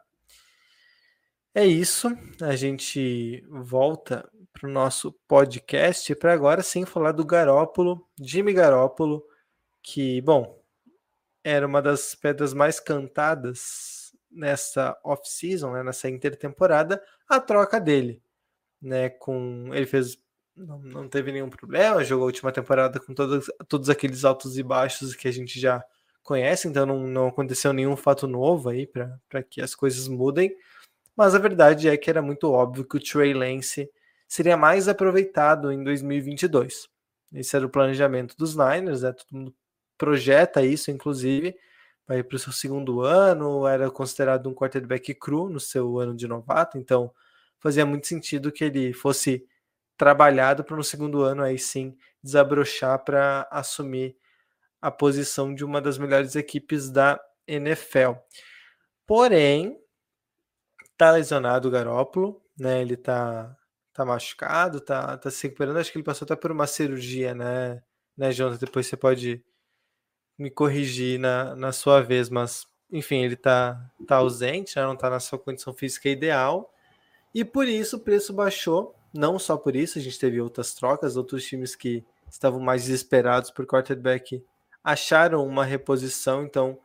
[1.57, 2.09] É isso,
[2.43, 9.25] a gente volta para o nosso podcast para agora sim falar do Garópolo, Jimmy Garópolo,
[9.81, 10.61] que, bom,
[11.45, 18.21] era uma das pedras mais cantadas nessa off-season, né, nessa intertemporada, a troca dele,
[18.83, 20.19] né, com ele fez
[20.57, 24.63] não, não teve nenhum problema, jogou a última temporada com todos, todos aqueles altos e
[24.65, 25.85] baixos que a gente já
[26.21, 30.53] conhece, então não, não aconteceu nenhum fato novo aí para que as coisas mudem.
[31.17, 33.89] Mas a verdade é que era muito óbvio que o Trey Lance
[34.27, 36.89] seria mais aproveitado em 2022.
[37.33, 39.13] Esse era o planejamento dos Niners, né?
[39.13, 39.55] todo mundo
[39.97, 41.57] projeta isso, inclusive,
[42.07, 46.27] vai para o seu segundo ano, era considerado um quarterback cru no seu ano de
[46.27, 47.13] novato, então
[47.61, 49.47] fazia muito sentido que ele fosse
[49.97, 54.17] trabalhado para no segundo ano aí sim desabrochar para assumir
[54.81, 58.13] a posição de uma das melhores equipes da NFL.
[59.07, 59.79] Porém,
[60.97, 62.81] tá lesionado o Garópolo, né?
[62.81, 63.57] Ele tá,
[63.93, 65.79] tá machucado, tá, tá se recuperando.
[65.79, 67.83] Acho que ele passou até por uma cirurgia, né?
[68.17, 68.65] Né, Jonathan?
[68.65, 69.45] Depois você pode
[70.39, 74.85] me corrigir na, na sua vez, mas enfim, ele tá, tá ausente, né?
[74.85, 76.73] não tá na sua condição física ideal.
[77.35, 78.95] E por isso o preço baixou.
[79.13, 83.51] Não só por isso, a gente teve outras trocas, outros times que estavam mais desesperados
[83.51, 84.45] por quarterback
[84.83, 86.79] acharam uma reposição, então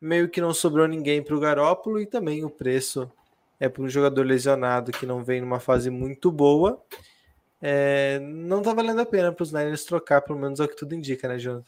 [0.00, 3.10] meio que não sobrou ninguém para o Garópolo e também o preço
[3.60, 6.82] é para um jogador lesionado que não vem numa fase muito boa.
[7.62, 10.76] é, não tá valendo a pena para os Niners trocar, pelo menos é o que
[10.76, 11.66] tudo indica, né, Jonathan?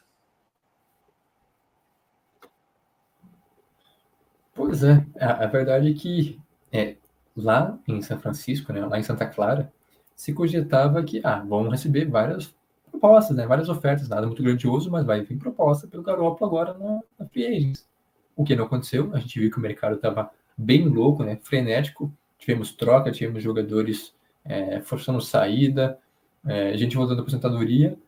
[4.55, 6.41] Pois é, a, a verdade é que
[6.72, 6.97] é,
[7.37, 9.72] lá em São Francisco, né, lá em Santa Clara,
[10.14, 12.55] se cogitava que, ah, vão receber várias
[12.91, 17.01] propostas, né, várias ofertas, nada muito grandioso, mas vai vir proposta pelo Garoppolo agora na,
[17.18, 17.87] na Free Agents.
[18.34, 22.12] O que não aconteceu, a gente viu que o mercado estava bem louco, né, frenético,
[22.38, 25.98] tivemos troca, tivemos jogadores é, forçando saída,
[26.46, 27.98] é, gente voltando à aposentadoria,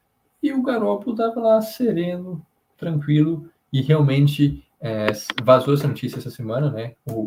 [0.42, 2.44] e o Garoppolo estava lá sereno,
[2.76, 5.08] tranquilo, e realmente é,
[5.42, 6.94] vazou essa notícia essa semana, né?
[7.06, 7.26] O,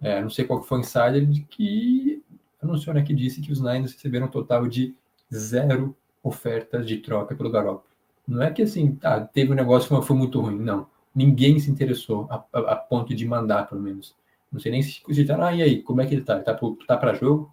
[0.00, 2.22] é, não sei qual foi o insider, de que
[2.62, 4.94] anunciou né, que disse que os Niners receberam um total de
[5.34, 7.84] zero ofertas de troca pelo Garoppolo.
[8.26, 10.86] Não é que assim, tá, teve um negócio que foi muito ruim, não.
[11.14, 14.14] Ninguém se interessou a, a, a ponto de mandar, pelo menos.
[14.50, 16.36] Não sei nem se cogitaram, ah, e aí, como é que ele tá?
[16.36, 17.52] Ele tá, tá para jogo?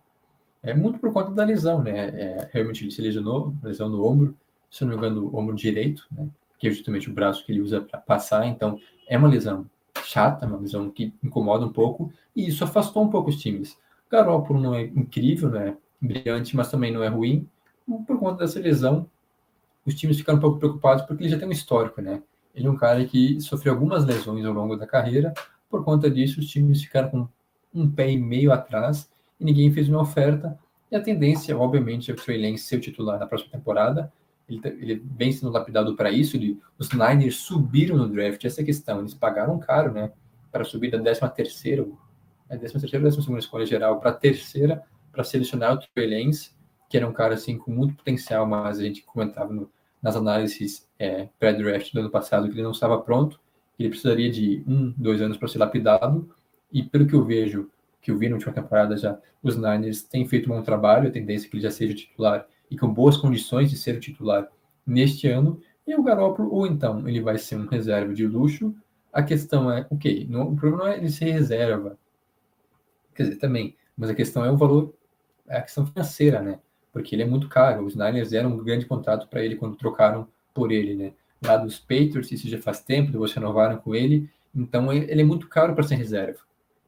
[0.62, 2.08] É muito por conta da lesão, né?
[2.10, 4.38] É, realmente ele se lesionou, lesão no ombro,
[4.72, 6.28] se não me engano, ombro direito, né?
[6.58, 9.70] Que é justamente o braço que ele usa para passar, então é uma lesão
[10.04, 13.78] chata, uma lesão que incomoda um pouco, e isso afastou um pouco os times.
[14.10, 17.48] Garoppolo não é incrível, não é brilhante, mas também não é ruim.
[18.08, 19.10] Por conta dessa lesão,
[19.86, 22.22] os times ficaram um pouco preocupados porque ele já tem um histórico, né?
[22.56, 25.34] Ele é um cara que sofreu algumas lesões ao longo da carreira,
[25.74, 27.28] por conta disso os times ficaram com
[27.74, 29.10] um pé e meio atrás
[29.40, 30.56] e ninguém fez uma oferta.
[30.92, 34.14] E a tendência, obviamente, é o Trey Lance ser o titular na próxima temporada,
[34.48, 36.38] ele, tá, ele vem sendo lapidado para isso.
[36.38, 39.00] Ele, os Niners subiram no draft, essa é questão.
[39.00, 40.12] Eles pagaram caro, né?
[40.52, 41.88] Para subir da 13 terceira,
[42.48, 46.24] é 13 terceira ou 12 segunda escolha geral para a terceira, para selecionar o Trey
[46.24, 46.52] Lance,
[46.88, 50.88] que era um cara assim com muito potencial, mas a gente comentava no, nas análises
[51.00, 53.42] é, pré-draft do ano passado que ele não estava pronto,
[53.78, 56.30] ele precisaria de um, dois anos para ser lapidado.
[56.72, 57.70] E pelo que eu vejo,
[58.02, 61.12] que eu vi na última temporada já, os Niners têm feito um bom trabalho, a
[61.12, 64.50] tendência é que ele já seja titular e com boas condições de ser titular
[64.86, 68.74] neste ano, e o Garoppolo, ou então ele vai ser um reserva de luxo.
[69.12, 71.98] A questão é, ok, não, o problema não é ele ser reserva,
[73.14, 74.94] quer dizer, também, mas a questão é o valor,
[75.48, 76.60] é a questão financeira, né?
[76.92, 77.86] Porque ele é muito caro.
[77.86, 81.14] Os Niners deram um grande contrato para ele quando trocaram por ele, né?
[81.44, 85.48] Lá dos Patriots, isso já faz tempo, depois renovaram com ele, então ele é muito
[85.48, 86.40] caro para ser reserva.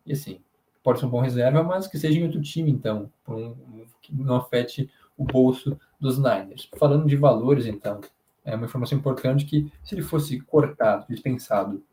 [0.05, 0.39] E assim,
[0.83, 3.55] pode ser um bom reserva, mas que seja em outro time, então, um,
[4.01, 6.69] que não afete o bolso dos Niners.
[6.77, 7.99] Falando de valores, então,
[8.43, 11.83] é uma informação importante que se ele fosse cortado, dispensado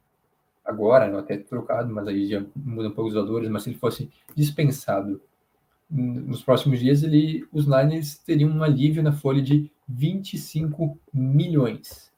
[0.65, 3.79] agora, não até trocado, mas aí já muda um pouco os valores, mas se ele
[3.79, 5.21] fosse dispensado
[5.91, 12.12] nos próximos dias, ele, os Niners teriam um alívio na folha de 25 milhões.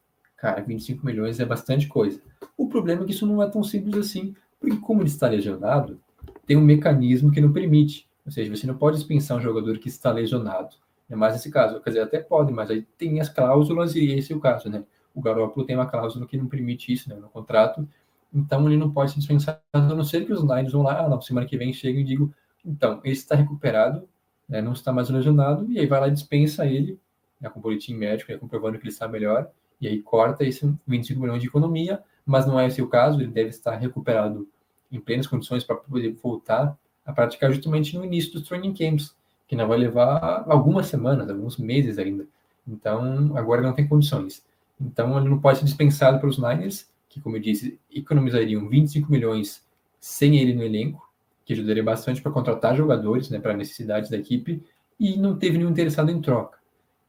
[0.44, 2.20] Cara, 25 milhões é bastante coisa.
[2.54, 5.98] O problema é que isso não é tão simples assim, porque como ele está lesionado,
[6.44, 8.06] tem um mecanismo que não permite.
[8.26, 10.76] Ou seja, você não pode dispensar um jogador que está lesionado.
[11.08, 11.80] É mais nesse caso.
[11.80, 14.84] Quer dizer, até pode, mas aí tem as cláusulas e esse é o caso, né?
[15.14, 17.88] O Garoppolo tem uma cláusula que não permite isso né, no contrato,
[18.30, 21.08] então ele não pode ser dispensado, a não ser que os Niners vão lá, ah,
[21.08, 24.06] não, semana que vem chega e digo, então, ele está recuperado,
[24.46, 27.00] né, não está mais lesionado, e aí vai lá e dispensa ele,
[27.40, 29.50] né, com boletim médico, né, comprovando que ele está melhor,
[29.80, 33.30] e aí corta esse 25 milhões de economia, mas não é esse o caso, ele
[33.30, 34.48] deve estar recuperado
[34.90, 39.14] em plenas condições para poder voltar a praticar justamente no início dos training camps,
[39.46, 42.26] que não vai levar algumas semanas, alguns meses ainda.
[42.66, 44.42] Então, agora não tem condições.
[44.80, 49.62] Então, ele não pode ser dispensado pelos Niners, que, como eu disse, economizariam 25 milhões
[50.00, 51.08] sem ele no elenco,
[51.44, 54.62] que ajudaria bastante para contratar jogadores, né, para necessidades da equipe,
[54.98, 56.58] e não teve nenhum interessado em troca.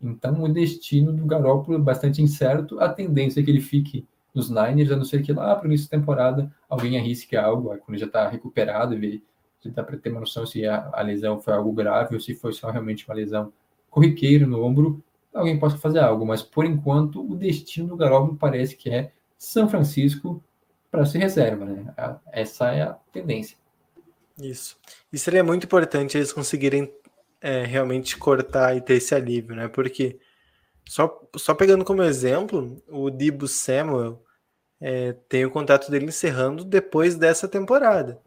[0.02, 2.80] Então, o destino do Garoppolo é bastante incerto.
[2.80, 5.68] A tendência é que ele fique nos Niners, a não ser que lá para o
[5.68, 9.24] início da temporada alguém arrisque algo, quando já está recuperado e
[9.62, 12.36] se dá para ter uma noção se a, a, lesão foi algo grave ou se
[12.36, 13.52] foi só realmente uma lesão
[13.90, 15.02] corriqueira no ombro,
[15.34, 16.26] alguém possa fazer algo.
[16.26, 20.44] Mas por enquanto, o destino do Garoppolo parece que é São Francisco
[20.92, 21.94] para se reserva, né?
[22.32, 23.58] Essa é a tendência.
[24.40, 24.78] Isso.
[25.12, 26.92] E seria muito importante eles conseguirem
[27.46, 29.68] é, realmente cortar e ter esse alívio, né?
[29.68, 30.20] Porque
[30.84, 34.20] só, só pegando como exemplo, o Dibu Samuel
[34.82, 38.20] é, tem o contrato dele encerrando depois dessa temporada.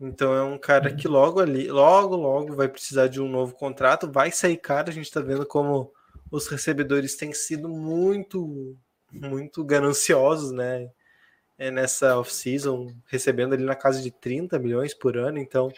[0.00, 4.10] Então é um cara que logo ali, logo, logo vai precisar de um novo contrato,
[4.10, 4.88] vai sair caro.
[4.88, 5.92] A gente está vendo como
[6.30, 8.78] os recebedores têm sido muito,
[9.12, 10.90] muito gananciosos, né?
[11.58, 15.38] É nessa off-season, recebendo ali na casa de 30 milhões por ano.
[15.38, 15.70] Então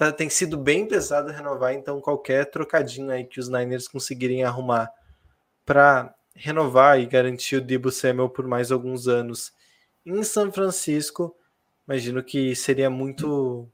[0.00, 1.74] tá, tem sido bem pesado renovar.
[1.74, 4.90] Então qualquer trocadinho aí que os Niners conseguirem arrumar
[5.64, 9.52] para renovar e garantir o Debo Samuel por mais alguns anos
[10.06, 11.36] em São Francisco
[11.86, 13.68] imagino que seria muito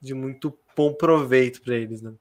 [0.00, 2.14] de muito bom proveito para eles, né?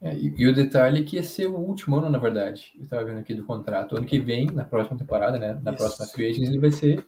[0.00, 2.72] É, e, e, o detalhe é que ia ser o último ano, na verdade.
[2.76, 3.96] Eu estava vendo aqui do contrato.
[3.96, 5.58] Ano que vem, na próxima temporada, né?
[5.62, 5.78] Na Isso.
[5.78, 7.06] próxima free agent, ele vai ser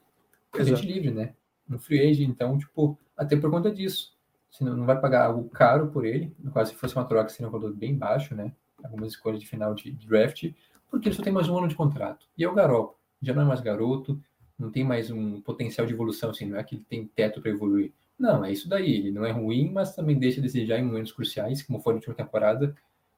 [0.55, 1.35] agente livre, né?
[1.69, 2.31] No free agent.
[2.31, 4.17] Então, tipo, até por conta disso.
[4.51, 6.35] Você não, vai pagar algo caro por ele.
[6.39, 8.53] No caso, se fosse uma troca, seria um valor bem baixo, né?
[8.83, 10.51] Algumas escolhas de final de, draft.
[10.91, 12.27] Porque ele só tem mais um ano de contrato.
[12.37, 12.97] E é o Garoto.
[13.21, 14.21] Já não é mais garoto.
[14.59, 16.47] Não tem mais um potencial de evolução, assim.
[16.47, 17.93] Não é que ele tem teto para evoluir.
[18.19, 18.97] Não, é isso daí.
[18.97, 21.99] Ele não é ruim, mas também deixa a desejar em momentos cruciais, como foi na
[21.99, 22.75] última temporada,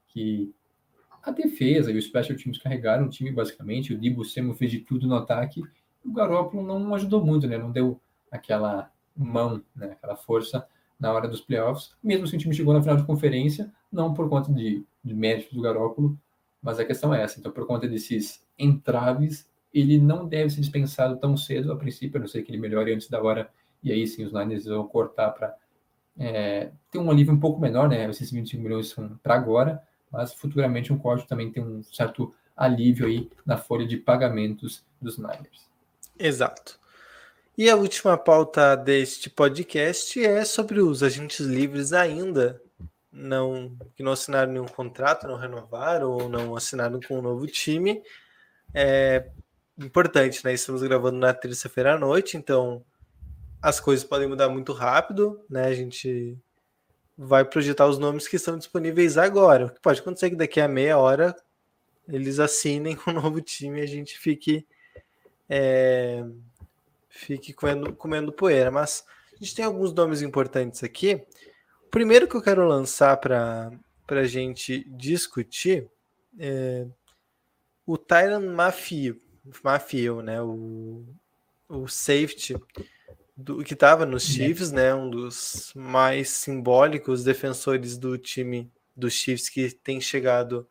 [0.08, 0.52] que
[1.22, 3.94] a defesa e os special teams carregaram o time basicamente.
[3.94, 5.62] O Dibu Semo fez de tudo no ataque.
[6.04, 7.56] O Garoppolo não ajudou muito, né?
[7.56, 8.00] Não deu
[8.30, 9.92] aquela mão, né?
[9.92, 10.66] aquela força
[11.00, 11.90] na hora dos playoffs.
[12.02, 15.52] Mesmo se o time chegou na final de conferência, não por conta de, de méritos
[15.52, 16.16] do Garoppolo,
[16.62, 17.40] mas a questão é essa.
[17.40, 22.20] Então, por conta desses entraves, ele não deve ser dispensado tão cedo a princípio, a
[22.20, 23.50] não ser que ele melhore antes da hora
[23.82, 25.56] e aí sim os Niners vão cortar para
[26.18, 28.08] é, ter um alívio um pouco menor, né?
[28.10, 29.82] Esses 25 milhões são para agora,
[30.12, 35.16] mas futuramente um corte também tem um certo alívio aí na folha de pagamentos dos
[35.16, 35.70] Niners.
[36.18, 36.78] Exato.
[37.60, 42.58] E a última pauta deste podcast é sobre os agentes livres ainda
[43.12, 48.02] não que não assinaram nenhum contrato, não renovaram ou não assinaram com um novo time.
[48.72, 49.28] É
[49.76, 50.54] importante, né?
[50.54, 52.82] Estamos gravando na terça-feira à noite, então
[53.60, 55.66] as coisas podem mudar muito rápido, né?
[55.66, 56.38] A gente
[57.14, 59.66] vai projetar os nomes que estão disponíveis agora.
[59.66, 61.36] O que pode acontecer é que daqui a meia hora
[62.08, 64.66] eles assinem com um novo time e a gente fique
[65.46, 66.24] é,
[67.10, 68.70] fique comendo, comendo poeira.
[68.70, 69.04] Mas
[69.34, 71.22] a gente tem alguns nomes importantes aqui.
[71.84, 73.70] O primeiro que eu quero lançar para
[74.08, 75.90] a gente discutir
[76.38, 76.86] é
[77.84, 79.20] o Tyron Mafio,
[79.64, 80.40] Mafio, né?
[80.40, 81.04] O,
[81.68, 82.54] o safety
[83.36, 84.22] do que estava nos.
[84.22, 84.94] Chiefs, né?
[84.94, 90.68] Um dos mais simbólicos defensores do time dos Chiefs que tem chegado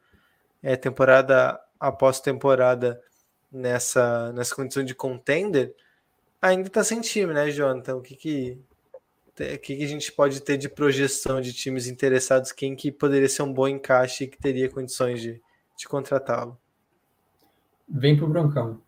[0.61, 3.01] é, temporada após temporada
[3.51, 5.75] nessa, nessa condição de contender,
[6.41, 7.95] ainda está sem time, né, Jonathan?
[7.95, 8.57] O que que,
[9.39, 12.51] o que que a gente pode ter de projeção de times interessados?
[12.51, 15.41] Quem que poderia ser um bom encaixe e que teria condições de,
[15.77, 16.57] de contratá-lo?
[17.87, 18.81] Vem pro Broncão.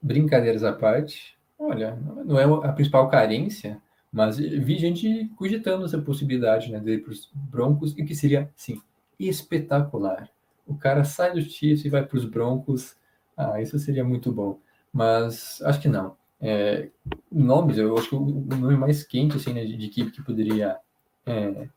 [0.00, 6.70] Brincadeiras à parte, Olha, não é a principal carência, mas vi gente cogitando essa possibilidade
[6.70, 8.80] né, de ir para os Broncos e que seria, sim,
[9.18, 10.30] espetacular.
[10.64, 12.94] O cara sai dos Chiefs e vai para os Broncos.
[13.36, 14.60] Ah, isso seria muito bom.
[14.92, 16.16] Mas acho que não.
[16.40, 16.88] É,
[17.30, 20.76] nomes, eu acho que o nome mais quente assim, né, de, de equipe que poderia,
[21.26, 21.68] é,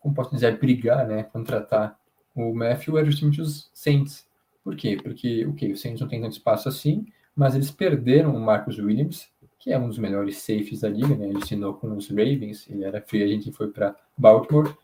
[0.00, 1.98] como posso dizer, brigar, né, contratar
[2.34, 4.26] o Matthew era justamente os Saints.
[4.64, 4.98] Por quê?
[5.02, 9.28] Porque, ok, o Saints não tem tanto espaço assim, mas eles perderam o Marcus Williams,
[9.58, 11.28] que é um dos melhores safes da liga, né?
[11.28, 14.76] Ele assinou com os Ravens, ele era free agent e foi para Baltimore.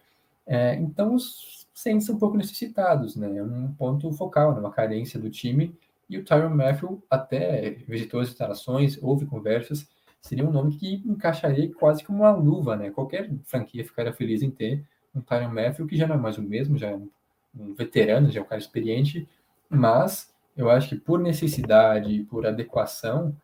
[0.46, 3.38] É, então os Saints são um pouco necessitados, né?
[3.38, 4.61] É um ponto focal, né?
[4.61, 5.74] uma carência do time.
[6.09, 9.88] E o Tyron Matthew até visitou as instalações, houve conversas,
[10.20, 12.90] seria um nome que encaixaria quase como uma luva, né?
[12.90, 14.84] Qualquer franquia ficaria feliz em ter
[15.14, 17.09] um Tyron Matthew, que já não é mais o mesmo, já é um,
[17.54, 19.28] um veterano, já é um cara experiente,
[19.68, 23.36] mas eu acho que por necessidade, por adequação,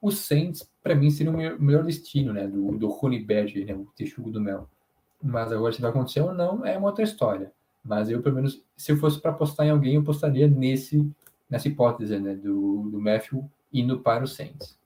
[0.00, 2.46] o Saints, para mim, seria o melhor destino, né?
[2.46, 3.74] Do, do Honey Badger, né?
[3.74, 4.68] O texugo do mel.
[5.22, 7.52] Mas agora, se vai acontecer ou não, é uma outra história.
[7.84, 11.08] Mas eu, pelo menos, se eu fosse para apostar em alguém, eu apostaria nesse,
[11.48, 12.34] nessa hipótese, né?
[12.34, 14.78] Do, do Matthew indo para o Saints.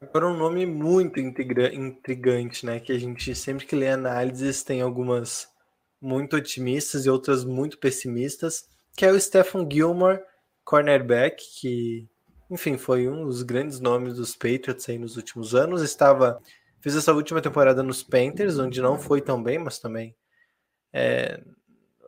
[0.00, 2.80] Agora um nome muito intrigante, né?
[2.80, 5.48] Que a gente sempre que lê análises tem algumas
[6.00, 8.66] muito otimistas e outras muito pessimistas,
[8.96, 10.22] que é o Stephen Gilmore,
[10.64, 12.08] cornerback, que,
[12.50, 15.82] enfim, foi um dos grandes nomes dos Patriots aí nos últimos anos.
[15.82, 16.40] Estava,
[16.80, 20.16] fez essa última temporada nos Panthers, onde não foi tão bem, mas também
[20.92, 21.42] é,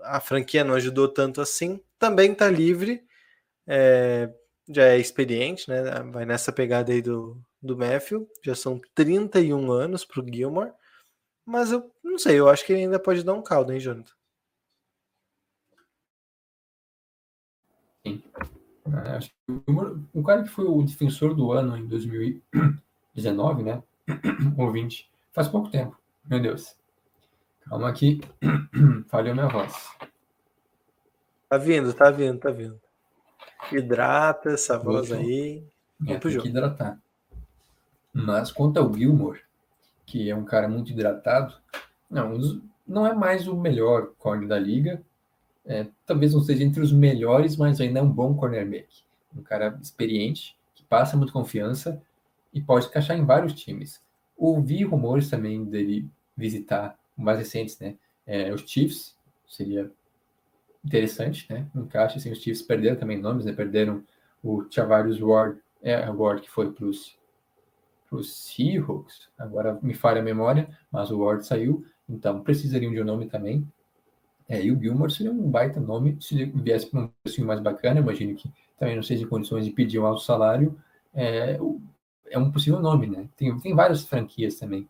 [0.02, 1.78] a franquia não ajudou tanto assim.
[1.98, 3.04] Também está livre,
[3.66, 4.32] é,
[4.68, 5.82] já é experiente, né?
[6.10, 8.28] Vai nessa pegada aí do, do Matthew.
[8.44, 10.72] Já são 31 anos para o Gilmore.
[11.44, 14.12] Mas eu não sei, eu acho que ele ainda pode dar um caldo, hein, Jonathan?
[18.06, 18.22] Sim.
[19.06, 19.34] É, acho que
[20.12, 23.82] o, cara que foi o defensor do ano em 2019, né?
[24.58, 25.96] Ou 20, faz pouco tempo.
[26.24, 26.76] Meu Deus.
[27.68, 28.20] Calma aqui.
[29.08, 29.72] Falhou minha voz.
[31.48, 32.80] Tá vindo, tá vindo, tá vindo.
[33.70, 35.62] Hidrata essa voz aí.
[36.06, 37.00] É, tem que hidratar.
[38.12, 39.40] Mas quanto ao Gilmore,
[40.04, 41.54] que é um cara muito hidratado,
[42.10, 42.38] não,
[42.86, 45.02] não é mais o melhor corner da liga,
[45.64, 49.04] é, talvez não seja entre os melhores, mas ainda é um bom cornerback.
[49.34, 52.02] Um cara experiente, que passa muito confiança
[52.52, 54.02] e pode encaixar em vários times.
[54.36, 56.06] Ouvi rumores também dele
[56.36, 57.96] visitar, mais recentes, né?
[58.26, 59.16] É, os Chiefs,
[59.48, 59.90] seria
[60.84, 61.66] interessante, né?
[61.74, 63.52] Um encaixe, assim, os Chiefs perderam também nomes, né?
[63.52, 64.02] Perderam
[64.42, 67.16] o Chavarius Ward, é, Ward que foi para os
[68.22, 73.26] Seahawks, agora me falha a memória, mas o Ward saiu, então precisariam de um nome
[73.26, 73.66] também.
[74.48, 78.00] É, e o Gilmore seria um baita nome, se viesse para um preço mais bacana,
[78.00, 80.76] imagino que também não seja em condições de pedir um alto salário,
[81.14, 81.58] é,
[82.30, 83.28] é um possível nome, né?
[83.36, 84.88] Tem, tem várias franquias também.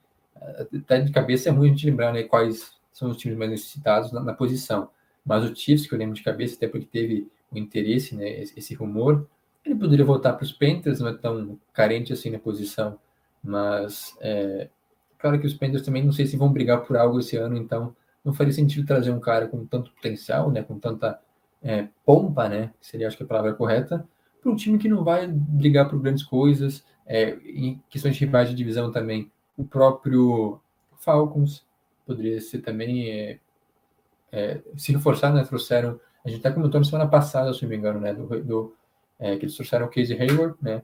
[0.74, 4.10] Até de cabeça é ruim a gente lembrar né, quais são os times mais necessitados
[4.12, 4.88] na, na posição.
[5.24, 8.74] Mas o Chiefs, que eu lembro de cabeça, até porque teve o interesse, né, esse,
[8.74, 9.26] rumor,
[9.64, 12.98] ele poderia voltar para os Panthers, não é tão carente assim na posição.
[13.42, 14.68] Mas, é,
[15.18, 17.94] claro que os Panthers também não sei se vão brigar por algo esse ano, então
[18.24, 21.20] não faria sentido trazer um cara com tanto potencial, né, com tanta
[21.62, 24.06] é, pompa, né, seria acho que a palavra correta,
[24.40, 28.48] para um time que não vai brigar por grandes coisas, é, em questões de rivais
[28.48, 29.30] de divisão também.
[29.56, 30.60] O próprio
[30.98, 31.64] Falcons
[32.06, 33.38] poderia ser também é,
[34.32, 35.44] é, se reforçar, né?
[35.44, 38.14] Trouxeram, a gente até comentou na semana passada, se não me engano, né?
[38.14, 38.74] Do, do
[39.18, 40.82] é, que eles trouxeram o Casey Hayward, né?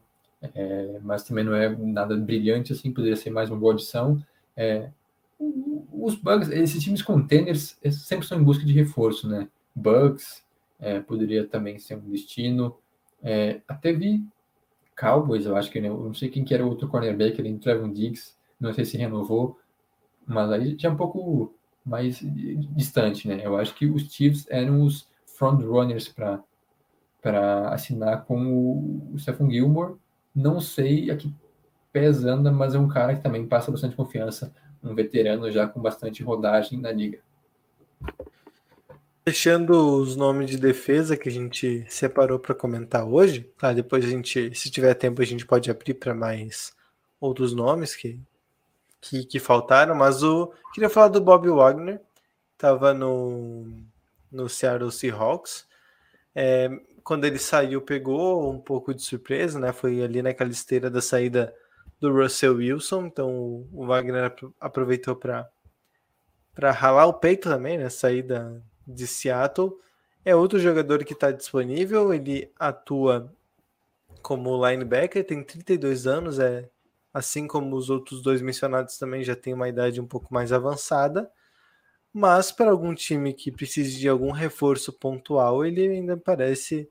[0.54, 4.22] É, mas também não é nada brilhante assim, poderia ser mais uma boa adição.
[4.56, 4.90] É,
[5.38, 9.48] os Bugs, esses times contenders sempre estão em busca de reforço, né?
[9.74, 10.44] Bugs
[10.78, 12.76] é, poderia também ser um destino.
[13.22, 14.24] É, até vi
[14.98, 17.56] Cowboys, eu acho que né, eu não sei quem que era o outro cornerback ali,
[17.58, 19.58] Trevon Diggs, não sei se renovou,
[20.26, 21.54] mas aí já é um pouco
[21.88, 22.20] mais
[22.76, 23.40] distante, né?
[23.42, 26.42] Eu acho que os Chiefs eram os front runners para
[27.20, 29.96] para assinar com o, Stephen Gilmore.
[30.34, 31.34] Não sei a que
[31.92, 35.80] pés anda, mas é um cara que também passa bastante confiança, um veterano já com
[35.80, 37.18] bastante rodagem na liga.
[39.26, 43.72] Fechando os nomes de defesa que a gente separou para comentar hoje, tá?
[43.72, 46.72] Depois a gente, se tiver tempo, a gente pode abrir para mais
[47.20, 48.18] outros nomes que,
[49.00, 52.00] que, que, faltaram, mas o queria falar do Bob Wagner,
[52.52, 53.66] estava no,
[54.30, 55.66] no Seattle Seahawks.
[56.34, 56.68] É,
[57.02, 59.72] quando ele saiu, pegou um pouco de surpresa, né?
[59.72, 61.54] Foi ali naquela esteira da saída
[62.00, 65.48] do Russell Wilson, então o Wagner aproveitou para
[66.54, 67.88] para ralar o peito também, né?
[67.88, 69.78] Saída de Seattle.
[70.24, 73.32] É outro jogador que está disponível, ele atua
[74.22, 76.68] como linebacker, tem 32 anos, é
[77.18, 81.30] assim como os outros dois mencionados também já tem uma idade um pouco mais avançada.
[82.12, 86.88] Mas para algum time que precise de algum reforço pontual, ele ainda parece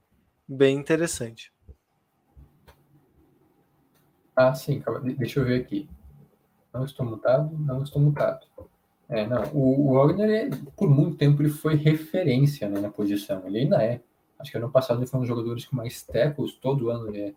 [0.48, 1.52] bem interessante.
[4.36, 4.84] Ah, sim,
[5.18, 5.90] deixa eu ver aqui.
[6.72, 8.46] Não estou mutado, não estou mutado.
[9.10, 13.42] É, não, o, Wagner, por muito tempo, ele foi referência né, na posição.
[13.48, 14.02] Ele ainda é.
[14.38, 17.34] Acho que ano passado ele foi um dos jogadores com mais tackles, todo ano é,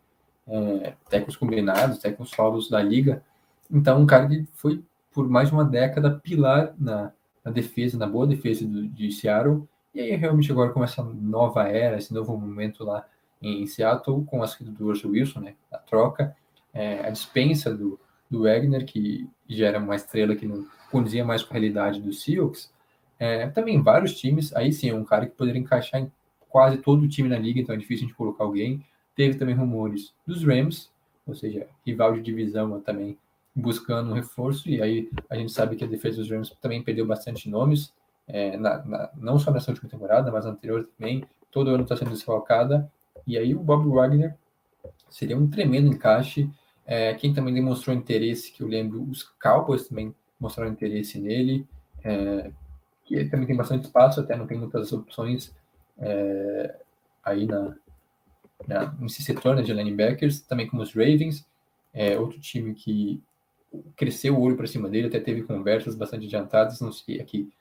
[0.49, 3.22] é tackles combinados, tackles solos da liga.
[3.70, 4.82] Então, um cara que foi,
[5.12, 7.12] por mais de uma década, pilar na,
[7.45, 9.68] na defesa, na boa defesa do, de Seattle.
[9.95, 13.05] E aí, realmente, agora com essa nova era, esse novo momento lá
[13.43, 16.36] em Seattle, com a saída do Russell Wilson, né, a troca,
[16.74, 17.99] é, a dispensa do,
[18.30, 22.22] do Wagner, que já era uma estrela que não condizia mais com a realidade dos
[22.22, 22.70] Seahawks,
[23.18, 26.12] é, também vários times, aí sim, é um cara que poderia encaixar em
[26.49, 28.84] quase todo o time na liga, então é difícil de colocar alguém.
[29.14, 30.90] Teve também rumores dos Rams,
[31.26, 33.18] ou seja, rival de divisão também
[33.54, 37.06] buscando um reforço, e aí a gente sabe que a defesa dos Rams também perdeu
[37.06, 37.92] bastante nomes,
[38.26, 42.12] é, na, na, não só nessa última temporada, mas anterior também, todo ano está sendo
[42.12, 42.90] desfalcada,
[43.26, 44.36] e aí o Bob Wagner
[45.08, 46.48] seria um tremendo encaixe,
[46.86, 51.66] é, quem também demonstrou interesse, que eu lembro, os Cowboys também mostraram interesse nele,
[52.02, 52.50] é,
[53.04, 55.52] que ele também tem bastante espaço, até não tem muitas opções
[55.98, 56.76] é,
[57.24, 57.76] aí na,
[58.66, 61.46] na, nesse setor né, de linebackers, também como os Ravens,
[61.92, 63.22] é, outro time que
[63.96, 67.52] cresceu o olho para cima dele, até teve conversas bastante adiantadas, não sei aqui,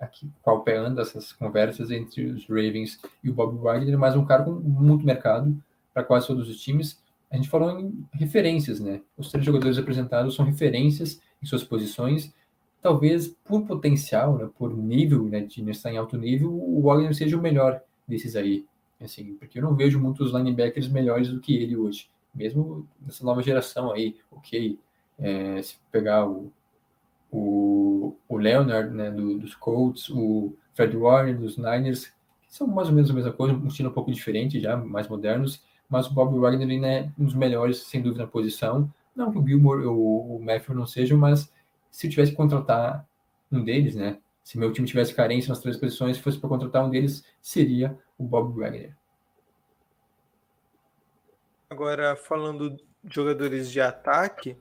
[0.00, 4.24] aqui qual pé anda essas conversas entre os Ravens e o Bob Wagner, mas um
[4.24, 5.56] cara com muito mercado
[5.92, 7.00] para quase todos os times.
[7.30, 9.02] A gente falou em referências, né?
[9.16, 12.32] Os três jogadores apresentados são referências em suas posições.
[12.80, 17.36] Talvez por potencial, né, por nível né, de estar em alto nível, o Wagner seja
[17.36, 18.64] o melhor desses aí.
[19.00, 22.08] Assim, porque eu não vejo muitos linebackers melhores do que ele hoje.
[22.34, 24.78] Mesmo nessa nova geração aí, ok.
[25.18, 26.52] É, se pegar o,
[27.30, 32.88] o, o Leonard né, do, dos Colts, o Fred Warner dos Niners, que são mais
[32.88, 36.14] ou menos a mesma coisa, um estilo um pouco diferente já, mais modernos, mas o
[36.14, 38.92] Bob Wagner ainda é um dos melhores, sem dúvida, na posição.
[39.14, 41.52] Não que o Gilmore ou o Matthew não sejam, mas
[41.90, 43.06] se eu tivesse que contratar
[43.50, 44.18] um deles, né?
[44.44, 47.98] Se meu time tivesse carência nas três posições, se fosse para contratar um deles, seria
[48.18, 48.94] o Bob Wagner.
[51.70, 54.56] Agora, falando de jogadores de ataque,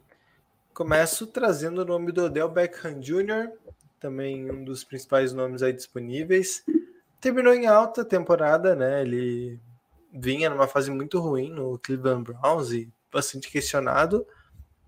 [0.73, 3.51] começo trazendo o nome do Odell Beckham Jr.,
[3.99, 6.63] também um dos principais nomes aí disponíveis.
[7.19, 9.01] Terminou em alta temporada, né?
[9.01, 9.59] Ele
[10.13, 14.25] vinha numa fase muito ruim no Cleveland Browns e bastante questionado.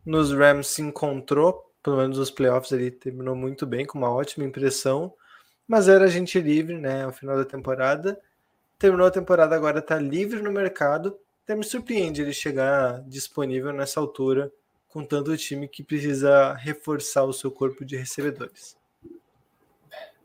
[0.05, 4.45] Nos Rams se encontrou, pelo menos nos playoffs ele terminou muito bem, com uma ótima
[4.45, 5.13] impressão,
[5.67, 8.19] mas era gente livre, né, ao final da temporada.
[8.79, 11.19] Terminou a temporada agora, está livre no mercado.
[11.43, 14.49] Até me surpreende ele chegar disponível nessa altura,
[14.87, 18.77] com tanto time que precisa reforçar o seu corpo de recebedores.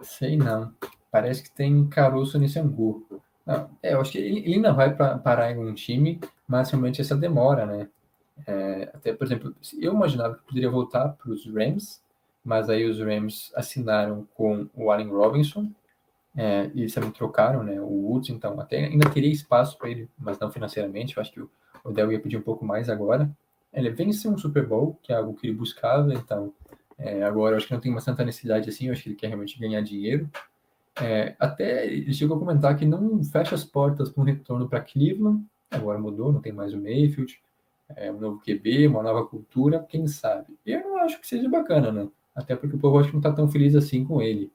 [0.01, 0.73] Sei não.
[1.11, 3.05] Parece que tem caroço nesse angu.
[3.45, 7.01] Não, é, eu acho que ele, ainda vai pra, parar em um time, mas realmente
[7.01, 7.89] essa demora, né?
[8.47, 12.01] É, até, por exemplo, eu imaginava que poderia voltar para os Rams,
[12.45, 15.71] mas aí os Rams assinaram com o Allen Robinson,
[16.37, 20.39] é, e também trocaram né, o Woods, então até ainda teria espaço para ele, mas
[20.39, 21.17] não financeiramente.
[21.17, 21.51] Eu acho que o
[21.85, 23.31] Odell ia pedir um pouco mais agora.
[23.73, 26.53] Ele venceu um Super Bowl, que é algo que ele buscava, então
[26.99, 29.17] é, agora eu acho que não tem mais tanta necessidade assim, eu acho que ele
[29.17, 30.29] quer realmente ganhar dinheiro.
[31.01, 34.81] É, até ele chegou a comentar que não fecha as portas para um retorno para
[34.81, 37.41] Cleveland, agora mudou, não tem mais o Mayfield,
[37.97, 40.57] é, um novo QB, uma nova cultura, quem sabe?
[40.65, 42.09] Eu não acho que seja bacana, né?
[42.35, 44.53] Até porque o povo acho que não está tão feliz assim com ele.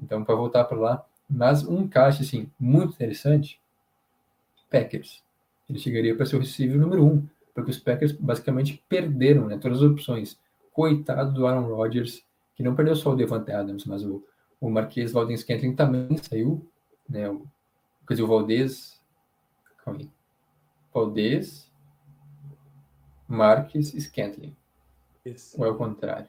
[0.00, 3.58] Então, para voltar para lá, mas um encaixe assim, muito interessante,
[4.70, 5.22] Packers.
[5.68, 9.78] Ele chegaria para ser o receiver número um, porque os Packers basicamente perderam né, todas
[9.78, 10.38] as opções.
[10.72, 12.22] Coitado do Aaron Rodgers,
[12.54, 14.24] que não perdeu só o Devante Adams, mas o,
[14.60, 16.66] o Marquês Valdez Scantling também saiu.
[17.08, 17.46] Né, o,
[18.06, 19.00] quer dizer, o Valdez.
[19.84, 20.10] Calma aí.
[20.92, 21.70] Valdez,
[23.26, 24.54] Marques Scantling.
[25.24, 25.58] Isso.
[25.58, 26.28] Ou é o contrário?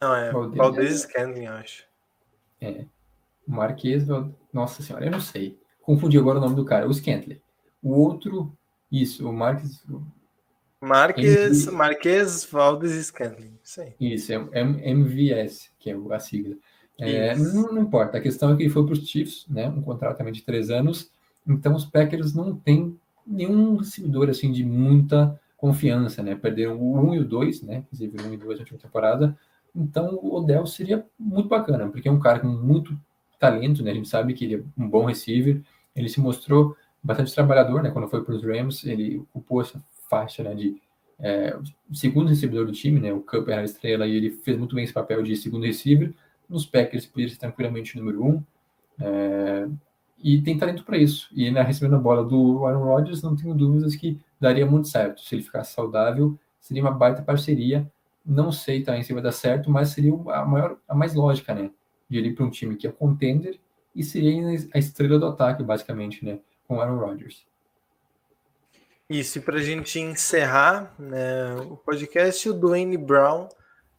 [0.00, 1.86] Não, é Valdez, Valdez Scantling, acho.
[2.60, 2.84] É.
[3.48, 4.06] Marques,
[4.52, 5.58] nossa senhora, eu não sei.
[5.80, 7.40] Confundi agora o nome do cara, o Scantling.
[7.82, 8.52] O outro,
[8.92, 9.84] isso, o Marques.
[10.80, 11.76] Marques, MV...
[11.76, 13.58] Marques Valdez Scantling.
[13.64, 16.56] Isso, isso é MVS, que é a sigla.
[17.00, 19.68] É, não, não, importa, a questão é que ele foi para os Chiefs, né?
[19.68, 21.10] Um contrato também de três anos.
[21.46, 26.34] Então os Packers não têm nenhum recebedor assim de muita confiança, né?
[26.34, 27.78] Perderam o 1 e o 2, né?
[27.78, 29.38] Inclusive o 1 e 2 na última temporada.
[29.74, 32.98] Então o Odell seria muito bacana, porque é um cara com muito
[33.38, 33.90] talento, né?
[33.90, 35.60] A gente sabe que ele é um bom receiver.
[35.94, 37.90] Ele se mostrou bastante trabalhador, né?
[37.90, 40.54] Quando foi para os Rams, ele ocupou essa faixa, né?
[40.54, 40.80] De
[41.18, 41.56] é,
[41.92, 43.12] segundo recebedor do time, né?
[43.12, 46.12] O Cup era a estrela e ele fez muito bem esse papel de segundo receiver.
[46.48, 48.42] Nos Packers, poderia ser tranquilamente o número um.
[49.00, 49.68] É,
[50.22, 51.28] e tem talento para isso.
[51.32, 55.20] E na recebendo a bola do Aaron Rodgers, não tenho dúvidas que daria muito certo.
[55.20, 57.90] Se ele ficasse saudável, seria uma baita parceria.
[58.24, 61.70] Não sei também se vai dar certo, mas seria a maior, a mais lógica, né?
[62.08, 63.58] De ir para um time que é contender
[63.94, 64.42] e seria
[64.74, 66.38] a estrela do ataque, basicamente, né?
[66.66, 67.46] Com Aaron Rodgers.
[69.08, 73.48] Isso, e para a gente encerrar né, o podcast, o Dwayne Brown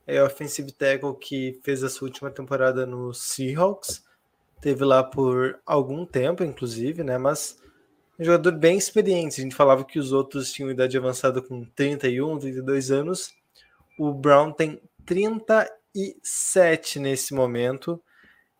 [0.05, 4.03] é o offensive tackle que fez a sua última temporada no Seahawks
[4.61, 7.17] teve lá por algum tempo, inclusive, né?
[7.17, 7.57] Mas
[8.17, 9.39] um jogador bem experiente.
[9.39, 13.33] A gente falava que os outros tinham idade avançada com 31, 32 anos.
[13.97, 14.81] O Brown tem
[15.93, 18.01] 37 nesse momento,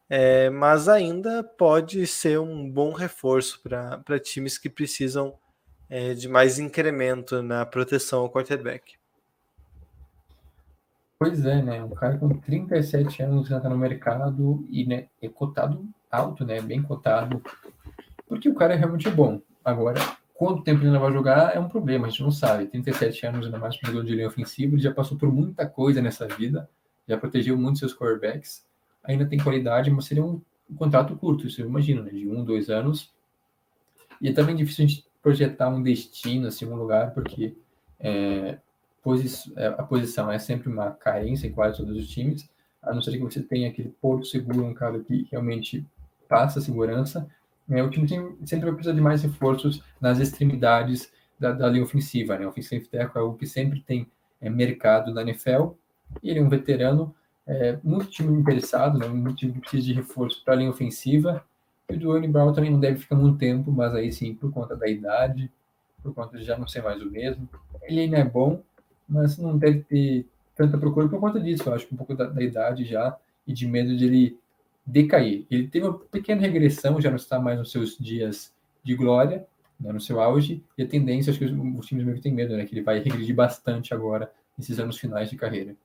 [0.09, 5.37] é, mas ainda pode ser um bom reforço para times que precisam
[5.89, 8.99] é, de mais incremento na proteção ao quarterback.
[11.19, 11.83] Pois é, né?
[11.83, 16.61] Um cara com 37 anos já está no mercado e né, é cotado alto, né?
[16.61, 17.43] Bem cotado.
[18.27, 19.41] Porque o cara é realmente bom.
[19.63, 19.99] Agora,
[20.33, 22.67] quanto tempo ele vai jogar é um problema, a gente não sabe.
[22.67, 26.25] 37 anos, ainda mais jogador de linha ofensiva, ele já passou por muita coisa nessa
[26.25, 26.69] vida,
[27.09, 28.63] já protegeu muito seus quarterbacks,
[29.03, 30.39] ainda tem qualidade, mas seria um,
[30.69, 32.11] um contrato curto, isso eu imagino, né?
[32.11, 33.11] De um, dois anos.
[34.21, 37.55] E é também difícil a gente projetar um destino, assim, um lugar, porque
[37.99, 38.59] é,
[39.01, 42.47] posi é, a posição é sempre uma carência em quase todos os times,
[42.81, 45.85] a não ser que você tenha aquele porto seguro, um cara que realmente
[46.27, 47.27] passa segurança.
[47.69, 51.83] É, o time tem, sempre vai precisar de mais reforços nas extremidades da, da linha
[51.83, 52.37] ofensiva.
[52.37, 52.45] Né?
[52.45, 54.07] O tackle é o que sempre tem
[54.39, 55.71] é, mercado na NFL.
[56.23, 57.13] Ele é um veterano,
[57.45, 59.07] é, muito time interessado, né?
[59.07, 61.43] muito time que precisa de reforço para a linha ofensiva.
[61.89, 64.75] E o Dwayne Brown também não deve ficar muito tempo, mas aí sim, por conta
[64.75, 65.51] da idade,
[66.03, 67.49] por conta de já não ser mais o mesmo.
[67.83, 68.61] Ele ainda é bom,
[69.07, 72.43] mas não deve ter tanta procura por conta disso, eu acho, um pouco da, da,
[72.43, 74.39] idade já e de medo de ele
[74.85, 75.45] decair.
[75.49, 78.53] Ele teve uma pequena regressão, já não está mais nos seus dias
[78.83, 79.47] de glória,
[79.79, 82.33] né, no seu auge, e a tendência, acho que os, os times meio que têm
[82.33, 85.75] medo, né, que ele vai regredir bastante agora, nesses anos finais de carreira.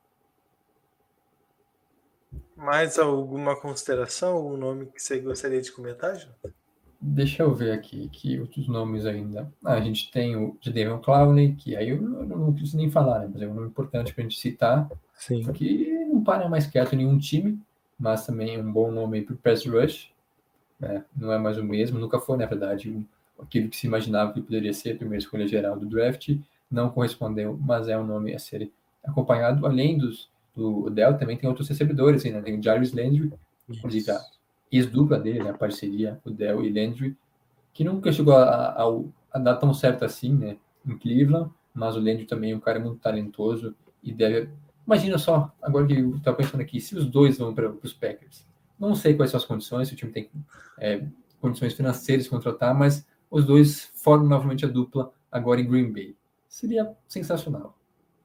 [2.57, 6.53] Mais alguma consideração, algum nome que você gostaria de comentar, Jonathan?
[7.01, 9.53] Deixa eu ver aqui, que outros nomes ainda.
[9.63, 12.91] Ah, a gente tem o de David Clowney, que aí eu não, não preciso nem
[12.91, 13.31] falar, né?
[13.31, 14.89] Mas é um nome importante para a gente citar.
[15.15, 15.43] Sim.
[15.53, 17.61] Que não para mais quieto nenhum time.
[17.99, 20.11] mas também um bom nome para o Pass Rush.
[20.81, 21.05] Né?
[21.15, 23.07] Não é mais o mesmo, nunca foi, na verdade,
[23.39, 26.31] aquilo que se imaginava que poderia ser a primeira escolha geral do draft.
[26.71, 28.71] Não correspondeu, mas é um nome a ser
[29.05, 29.67] acompanhado.
[29.67, 32.41] Além dos, do Dell, também tem outros recebedores, né?
[32.41, 33.33] tem o Jarvis Landry,
[33.69, 34.21] inclusive a
[34.71, 35.51] ex-dupla dele, né?
[35.51, 37.17] a parceria, o Dell e Landry,
[37.73, 38.85] que nunca chegou a, a,
[39.33, 40.57] a, dar tão certo assim né?
[40.87, 44.49] em Cleveland, mas o Landry também é um cara muito talentoso e deve
[44.87, 48.47] Imagina só, agora que eu estava pensando aqui, se os dois vão para os Packers.
[48.79, 50.31] Não sei quais são as condições, se o time tem
[50.79, 51.07] é,
[51.41, 56.15] condições financeiras de contratar, mas os dois formam novamente a dupla agora em Green Bay.
[56.49, 57.79] Seria sensacional.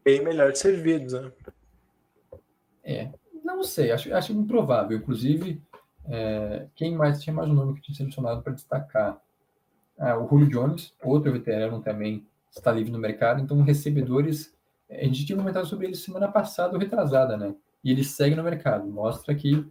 [0.04, 1.32] Bem melhor de servidos, né?
[2.90, 3.12] É,
[3.44, 4.98] não sei, acho, acho improvável.
[4.98, 5.62] Inclusive,
[6.08, 9.22] é, quem mais tinha mais um nome que tinha selecionado para destacar?
[9.96, 14.58] Ah, o Julio Jones, outro veterano também está livre no mercado, então recebedores
[14.90, 17.54] a gente tinha comentado sobre ele semana passada ou retrasada, né?
[17.84, 18.88] E ele segue no mercado.
[18.88, 19.64] Mostra que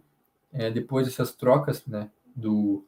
[0.53, 2.09] é, depois dessas trocas, né?
[2.33, 2.85] Do,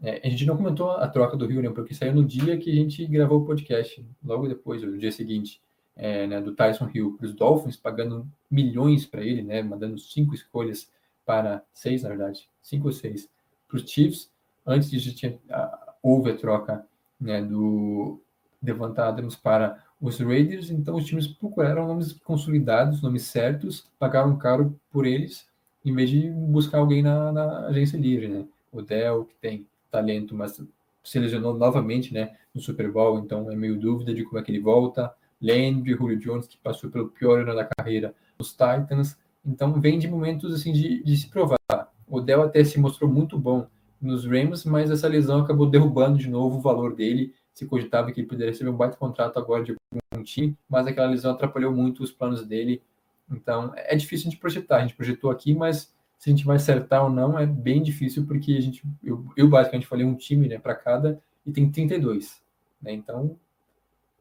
[0.00, 1.68] é, a gente não comentou a troca do Rio, né?
[1.68, 5.60] Porque saiu no dia que a gente gravou o podcast, logo depois, no dia seguinte,
[5.96, 9.62] é, né, do Tyson Hill para os Dolphins, pagando milhões para ele, né?
[9.62, 10.90] Mandando cinco escolhas
[11.24, 13.28] para seis, na verdade, cinco ou seis
[13.68, 14.30] para os Chiefs.
[14.66, 16.86] Antes disso, tinha, a, houve a troca
[17.20, 18.20] né, do
[18.60, 24.74] Devant Adams para os Raiders, então os times procuraram nomes consolidados, nomes certos, pagaram caro
[24.90, 25.46] por eles,
[25.84, 28.46] em vez de buscar alguém na, na agência livre, né?
[28.72, 30.62] O Dell, que tem talento, mas
[31.02, 34.50] se lesionou novamente, né, no Super Bowl, então é meio dúvida de como é que
[34.50, 35.12] ele volta.
[35.40, 39.16] Landry, Julio Jones, que passou pelo pior ano da carreira, os Titans.
[39.44, 41.58] Então vem de momentos assim de, de se provar.
[42.06, 43.66] O Dell até se mostrou muito bom
[44.00, 48.20] nos Rams, mas essa lesão acabou derrubando de novo o valor dele se cogitava que
[48.20, 49.74] ele poderia receber um baita contrato agora de
[50.16, 52.82] um time, mas aquela lesão atrapalhou muito os planos dele.
[53.30, 54.78] Então é difícil de projetar.
[54.78, 58.26] A gente projetou aqui, mas se a gente vai acertar ou não é bem difícil,
[58.26, 62.42] porque a gente, eu, eu basicamente falei um time né, para cada e tem 32.
[62.80, 62.92] Né?
[62.92, 63.38] Então,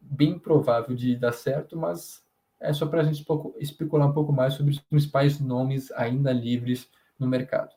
[0.09, 2.23] bem provável de dar certo, mas
[2.59, 3.25] é só para a gente
[3.59, 7.73] especular um pouco mais sobre os principais nomes ainda livres no mercado.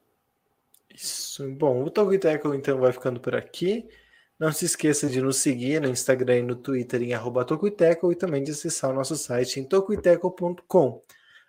[0.93, 1.49] Isso.
[1.53, 3.89] Bom, o Talk Tackle então vai ficando por aqui.
[4.39, 7.47] Não se esqueça de nos seguir no Instagram e no Twitter em arroba
[8.11, 11.01] e também de acessar o nosso site em tocuiteco.com.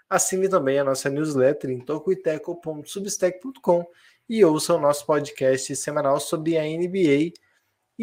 [0.10, 3.88] Assine também a nossa newsletter em tocuiteco.substack.com
[4.30, 7.34] e ouça o nosso podcast semanal sobre a NBA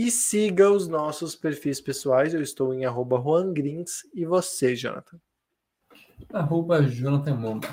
[0.00, 2.32] e siga os nossos perfis pessoais.
[2.32, 5.18] Eu estou em arroba Juan Grins e você, Jonathan?
[6.32, 7.68] Arroba Jonathan Momba.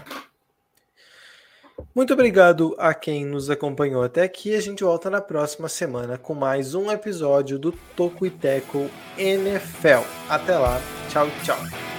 [1.96, 4.54] Muito obrigado a quem nos acompanhou até aqui.
[4.54, 10.04] A gente volta na próxima semana com mais um episódio do Toco e Teco NFL.
[10.28, 10.82] Até lá.
[11.10, 11.97] Tchau, tchau.